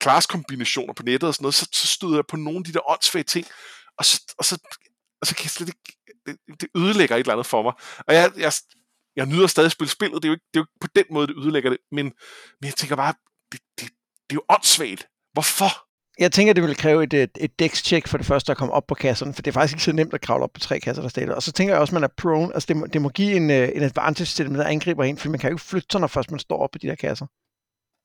[0.00, 2.90] klasskombinationer på nettet og sådan noget, så, så støder jeg på nogle af de der
[2.90, 3.46] åndssvage ting,
[3.98, 4.58] og så, og så,
[5.20, 7.72] og så kan jeg slet ikke, det, det ødelægger et eller andet for mig.
[7.98, 8.52] Og jeg, jeg,
[9.16, 10.88] jeg nyder stadig at spille spillet, det er, jo ikke, det er jo ikke på
[10.96, 12.04] den måde, det ødelægger det, men,
[12.60, 13.14] men jeg tænker bare,
[13.52, 13.88] det, det,
[14.30, 15.08] det er jo åndssvagt.
[15.32, 15.86] Hvorfor?
[16.18, 18.86] Jeg tænker, det vil kræve et, et, et dex-check for det første at komme op
[18.86, 21.02] på kasserne, for det er faktisk ikke så nemt at kravle op på tre kasser,
[21.02, 21.34] der stiller.
[21.34, 23.36] Og så tænker jeg også, at man er prone, altså det må, det må give
[23.36, 25.86] en, øh, en advantage til dem, der angriber en, for man kan jo ikke flytte
[25.92, 27.26] sig, når først man står op på de der kasser.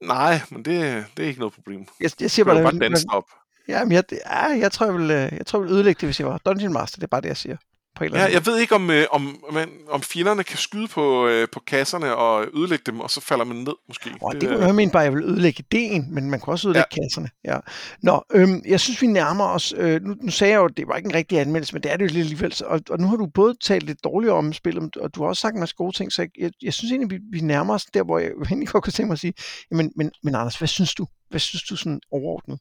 [0.02, 1.86] Nej, men det, det er ikke noget problem.
[2.00, 3.24] Jeg, jeg siger bare, det, bare danse op.
[3.68, 6.08] Ja, men jeg, ja, jeg tror, jeg vil, øh, jeg tror, jeg vil ødelægge det,
[6.08, 6.96] hvis jeg var Dungeon Master.
[6.96, 7.58] Det er bare det, jeg siger
[8.02, 11.28] på en ja, jeg ved ikke, om, øh, om, man, om fjenderne kan skyde på,
[11.28, 14.10] øh, på kasserne og ødelægge dem, og så falder man ned, måske.
[14.22, 16.52] Oh, det, det kunne jeg mene bare, at jeg vil ødelægge ideen, men man kan
[16.52, 17.04] også ødelægge ja.
[17.04, 17.30] kasserne.
[17.46, 17.58] Ja.
[18.04, 19.74] Nå, øhm, jeg synes, vi nærmer os...
[19.78, 21.92] Øh, nu, nu sagde jeg jo, at det var ikke en rigtig anmeldelse, men det
[21.92, 22.56] er det jo lidt alligevel.
[22.66, 25.42] Og, og nu har du både talt lidt dårligt om spillet, og du har også
[25.42, 27.86] sagt en masse gode ting, så jeg, jeg, jeg synes egentlig, vi, vi nærmer os
[27.86, 29.34] der, hvor jeg egentlig godt kunne tænke mig at sige,
[29.72, 31.08] jamen, men, men Anders, hvad synes du?
[31.30, 32.60] Hvad synes du sådan overordnet?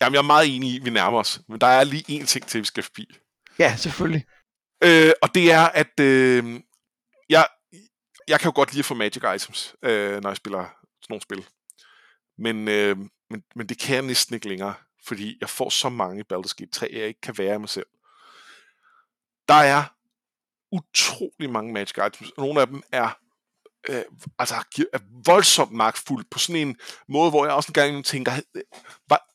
[0.00, 2.26] Jamen, jeg er meget enig i, at vi nærmer os, men der er lige én
[2.26, 3.06] ting til, vi skal forbi.
[3.58, 4.24] Ja, selvfølgelig.
[4.84, 6.60] Øh, og det er, at øh,
[7.28, 7.48] jeg,
[8.28, 10.64] jeg kan jo godt lide at få magic items, øh, når jeg spiller
[11.02, 11.46] sådan nogle spil.
[12.38, 12.96] Men, øh,
[13.30, 14.74] men, men det kan jeg næsten ikke længere,
[15.06, 17.86] fordi jeg får så mange Baldur's Gate 3, jeg ikke kan være i mig selv.
[19.48, 19.84] Der er
[20.72, 23.18] utrolig mange magic items, og nogle af dem er
[23.88, 24.02] øh,
[24.38, 24.54] altså
[24.92, 26.76] er voldsomt magtfuld på sådan en
[27.08, 28.46] måde, hvor jeg også en gang tænker, havde,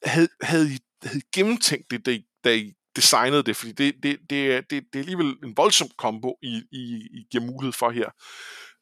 [0.05, 3.95] havde, havde, I, havde I gennemtænkt det, da I, da I designet det, fordi det,
[4.03, 6.83] det, det, det, det er alligevel en voldsom kombo, I, I,
[7.13, 8.09] I giver mulighed for her.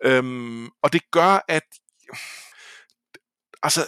[0.04, 1.64] Øhm, og det gør, at
[3.64, 3.88] altså,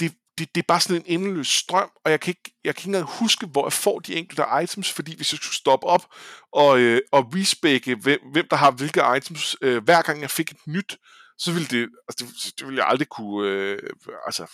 [0.00, 2.80] det, det, det er bare sådan en endeløs strøm, og jeg kan, ikke, jeg kan
[2.80, 6.14] ikke engang huske, hvor jeg får de enkelte items, fordi hvis jeg skulle stoppe op
[6.52, 10.50] og, øh, og respække, hvem, hvem der har hvilke items, øh, hver gang jeg fik
[10.50, 10.98] et nyt,
[11.38, 13.90] så ville det, altså det, det ville jeg aldrig kunne, øh,
[14.26, 14.46] altså,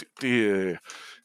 [0.00, 0.76] det, det øh,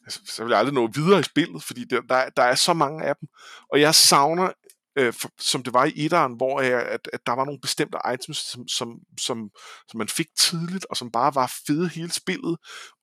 [0.04, 2.72] Altså, så vil jeg aldrig nå videre i spillet, fordi der, der, der er så
[2.72, 3.28] mange af dem.
[3.72, 4.52] Og jeg savner
[4.98, 7.98] øh, for, som det var i etteren, hvor jeg, at, at der var nogle bestemte
[8.14, 9.50] items, som, som, som,
[9.88, 12.56] som man fik tidligt, og som bare var fede hele spillet,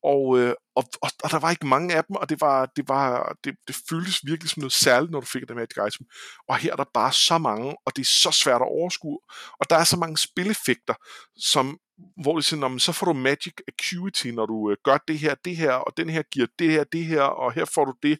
[0.04, 2.88] og, øh, og, og, og der var ikke mange af dem, og det var, det
[2.88, 6.06] var det, det føltes virkelig som noget særligt, når du fik det magic item.
[6.49, 9.20] Og her er der bare så mange, og det er så svært at overskue,
[9.60, 10.93] og der er så mange spilleffekter,
[11.38, 11.78] som
[12.22, 15.58] hvor det siger, så får du magic acuity, når du øh, gør det her, det
[15.58, 18.20] her, og den her giver det her, det her, og her får du det.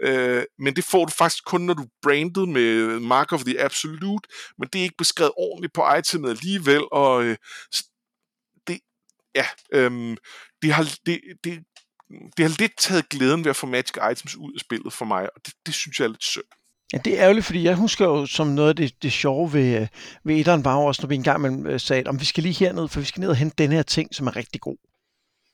[0.00, 3.60] Øh, men det får du faktisk kun, når du er branded med Mark of the
[3.60, 4.28] Absolute,
[4.58, 7.36] men det er ikke beskrevet ordentligt på itemet alligevel, og øh,
[8.66, 8.80] det,
[9.34, 10.16] ja, øh,
[10.62, 11.64] det har, det, det,
[12.36, 15.22] det har lidt taget glæden ved at få magic items ud af spillet for mig,
[15.34, 16.44] og det, det synes jeg er lidt synd.
[16.92, 19.86] Ja, det er ærgerligt, fordi jeg husker jo som noget af det, det sjove ved,
[20.24, 22.64] ved etteren var jo også, når vi engang man øh, sagde, om vi skal lige
[22.64, 24.76] herned, for vi skal ned og hente den her ting, som er rigtig god.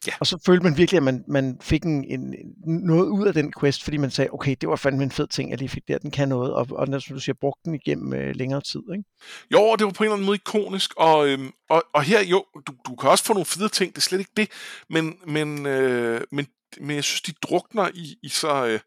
[0.06, 0.12] Ja.
[0.20, 2.34] Og så følte man virkelig, at man, man fik en, en,
[2.66, 5.50] noget ud af den quest, fordi man sagde, okay, det var fandme en fed ting,
[5.50, 8.12] jeg lige fik der, den kan noget, og, og som du siger, brugte den igennem
[8.12, 9.04] øh, længere tid, ikke?
[9.52, 12.22] Jo, og det var på en eller anden måde ikonisk, og, øhm, og, og her,
[12.22, 14.48] jo, du, du kan også få nogle fede ting, det er slet ikke det,
[14.90, 16.46] men, men, øh, men,
[16.80, 18.66] men jeg synes, de drukner i, i så...
[18.66, 18.80] Øh,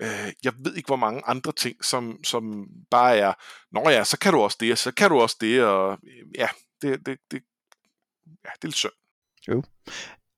[0.00, 3.32] øh, jeg ved ikke, hvor mange andre ting, som, som bare er,
[3.72, 5.98] nå ja, så kan du også det, og så kan du også det, og
[6.34, 6.48] ja,
[6.82, 7.42] det, det, det,
[8.44, 8.92] ja, det er lidt synd.
[9.48, 9.62] Jo.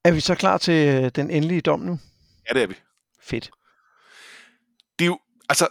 [0.05, 1.99] Er vi så klar til øh, den endelige dom nu?
[2.49, 2.75] Ja, det er vi.
[3.21, 3.51] Fedt.
[4.99, 5.69] Det er jo, altså,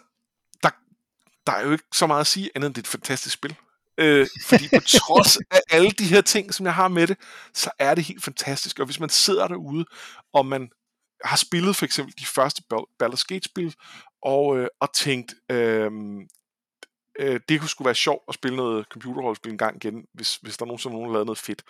[0.64, 0.70] der,
[1.46, 3.56] der er jo ikke så meget at sige, andet end det er et fantastisk spil.
[3.98, 7.18] Øh, fordi på trods af alle de her ting, som jeg har med det,
[7.54, 8.80] så er det helt fantastisk.
[8.80, 9.86] Og hvis man sidder derude,
[10.34, 10.70] og man
[11.24, 13.76] har spillet for eksempel de første Baldur's Gate-spil,
[14.22, 15.91] og, øh, og tænkt, øh,
[17.20, 20.57] øh, det kunne sgu være sjovt at spille noget computerrollespil en gang igen, hvis, hvis
[20.57, 21.63] der er nogen, som nogen har lavet noget fedt,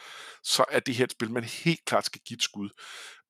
[0.44, 2.70] så er det her et spil, man helt klart skal give et skud.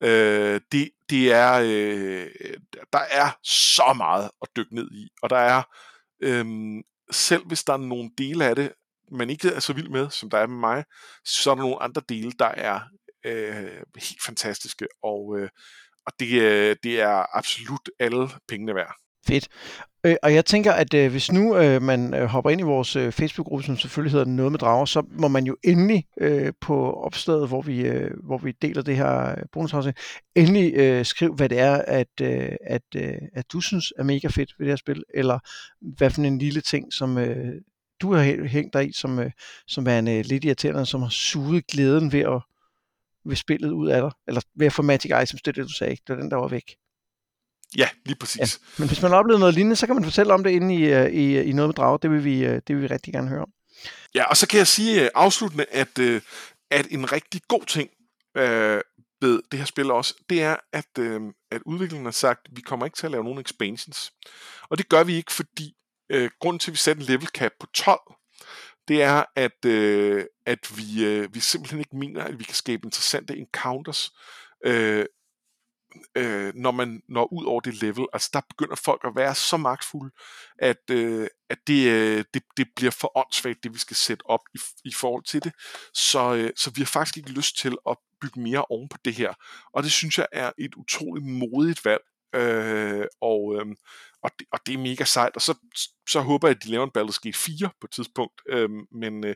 [0.04, 2.58] Øh, det, det er, øh,
[2.94, 5.64] der er så meget at dykke ned i, og der er,
[6.24, 6.46] øh,
[7.12, 8.74] selv hvis der er nogle dele af det,
[9.12, 10.84] man ikke er så vild med, som der er med mig,
[11.26, 12.80] så er der nogle andre dele, der er
[13.26, 15.50] øh, helt fantastiske, og øh,
[16.08, 18.94] og det, øh, det er absolut alle pengene værd.
[19.28, 19.48] Fedt.
[20.04, 22.96] Øh, og jeg tænker, at øh, hvis nu øh, man øh, hopper ind i vores
[22.96, 26.94] øh, Facebook-gruppe, som selvfølgelig hedder Noget med Drager, så må man jo endelig øh, på
[26.94, 29.98] opstedet, hvor vi, øh, hvor vi deler det her øh, bonusafsnit,
[30.36, 34.28] endelig øh, skrive, hvad det er, at, øh, at, øh, at du synes er mega
[34.28, 35.40] fedt ved det her spil, eller
[35.98, 37.54] hvad for en lille ting, som øh,
[38.02, 39.32] du har hængt dig i, som, øh,
[39.68, 42.42] som er en øh, lidt irriterende, som har suget glæden ved at
[43.30, 45.74] ved spillet ud af dig, eller ved at få Magic Items, det er det, du
[45.74, 46.76] sagde, det er den, der var væk.
[47.78, 48.40] Ja, lige præcis.
[48.40, 48.82] Ja.
[48.82, 50.84] Men hvis man har oplevet noget lignende, så kan man fortælle om det inde i,
[50.84, 52.00] øh, i, i noget med drag.
[52.02, 53.52] Det vil, vi, øh, det vil vi rigtig gerne høre om.
[54.16, 56.00] Ja, og så kan jeg sige uh, afsluttende, at,
[56.72, 57.90] at en rigtig god ting
[58.36, 58.82] uh,
[59.22, 61.22] ved det her spil også, det er, at, uh,
[61.52, 64.12] at udviklingen har sagt, at vi kommer ikke til at lave nogen expansions.
[64.70, 65.74] Og det gør vi ikke, fordi
[66.16, 68.00] uh, grunden til, at vi sætter en level cap på 12,
[68.88, 72.86] det er, at, øh, at vi, øh, vi simpelthen ikke mener, at vi kan skabe
[72.86, 74.12] interessante encounters,
[74.66, 75.06] øh,
[76.18, 78.06] øh, når man når ud over det level.
[78.14, 80.12] Altså der begynder folk at være så magtfulde,
[80.60, 84.42] at, øh, at det, øh, det, det bliver for åndssvagt, det vi skal sætte op
[84.56, 85.54] i, i forhold til det.
[85.94, 89.14] Så, øh, så vi har faktisk ikke lyst til at bygge mere oven på det
[89.14, 89.34] her.
[89.74, 92.02] Og det synes jeg er et utroligt modigt valg.
[92.36, 93.66] Øh, og, øh,
[94.24, 95.54] og, det, og det er mega sejt, og så,
[96.10, 99.26] så håber jeg, at de laver en Baldur's Gate 4 på et tidspunkt, øhm, men
[99.26, 99.36] øh,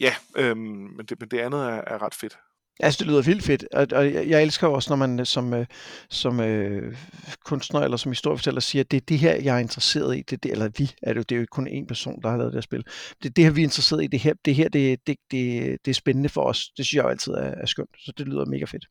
[0.00, 0.58] ja, øhm,
[0.96, 2.36] men, det, men det andet er, er ret fedt.
[2.80, 5.66] Altså, det lyder vildt fedt, og, og jeg elsker også, når man som, øh,
[6.10, 6.96] som øh,
[7.44, 10.42] kunstner eller som historiefortæller siger, at det er det her, jeg er interesseret i, det,
[10.42, 12.52] det, eller vi, er det, jo, det er jo kun én person, der har lavet
[12.52, 12.84] det her spil.
[13.22, 15.78] Det er det her, vi er interesseret i, det her, det, her det, det, det,
[15.84, 16.68] det er spændende for os.
[16.76, 18.86] Det synes jeg jo altid er, er skønt, så det lyder mega fedt.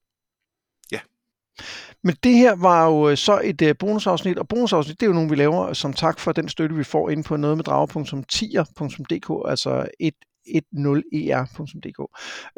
[2.03, 5.13] Men det her var jo øh, så et øh, bonusafsnit, og bonusafsnit, det er jo
[5.13, 7.63] nogle, vi laver øh, som tak for den støtte, vi får ind på noget med
[7.63, 11.99] drager.tier.dk, altså 10er.dk.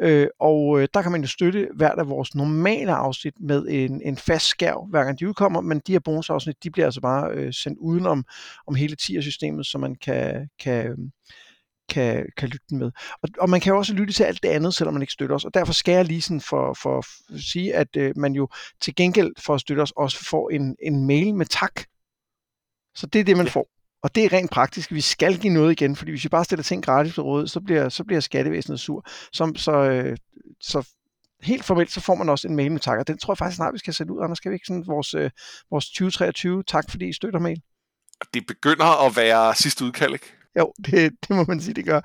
[0.00, 4.02] Øh, og øh, der kan man jo støtte hvert af vores normale afsnit med en,
[4.04, 7.30] en fast skærv, hver gang de udkommer, men de her bonusafsnit, de bliver altså bare
[7.30, 8.24] øh, sendt udenom
[8.66, 11.12] om hele tier-systemet, så man kan, kan,
[11.88, 12.90] kan, kan lytte med.
[13.22, 15.36] Og, og man kan jo også lytte til alt det andet, selvom man ikke støtter
[15.36, 15.44] os.
[15.44, 18.48] Og derfor skal jeg lige sådan for, for at sige, at øh, man jo
[18.80, 21.82] til gengæld for at støtte os også får en, en mail med tak.
[22.94, 23.52] Så det er det, man ja.
[23.52, 23.68] får.
[24.02, 24.92] Og det er rent praktisk.
[24.92, 27.60] Vi skal give noget igen, fordi hvis vi bare stiller ting gratis på råd, så
[27.60, 29.06] bliver, så bliver skattevæsenet sur.
[29.32, 30.16] Så, så, øh,
[30.60, 30.88] så
[31.42, 33.04] helt formelt, så får man også en mail med takker.
[33.04, 34.38] Den tror jeg faktisk snart, vi skal sætte ud, Anders.
[34.38, 35.30] Skal vi ikke sådan vores, øh,
[35.70, 37.62] vores 2023 tak, fordi I støtter mail?
[38.34, 40.35] Det begynder at være sidste udkald, ikke?
[40.58, 42.00] Jo, det, det må man sige, det gør.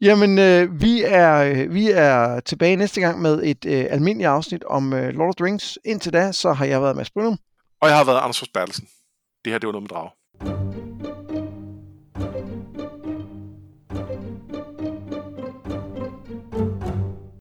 [0.00, 4.92] Jamen, øh, vi, er, vi er tilbage næste gang med et øh, almindeligt afsnit om
[4.92, 5.78] øh, Lord of the Rings.
[5.84, 7.38] Indtil da, så har jeg været Mads Brynum.
[7.80, 8.88] Og jeg har været Anders Fors Bertelsen.
[9.44, 10.10] Det her, det var noget med drag.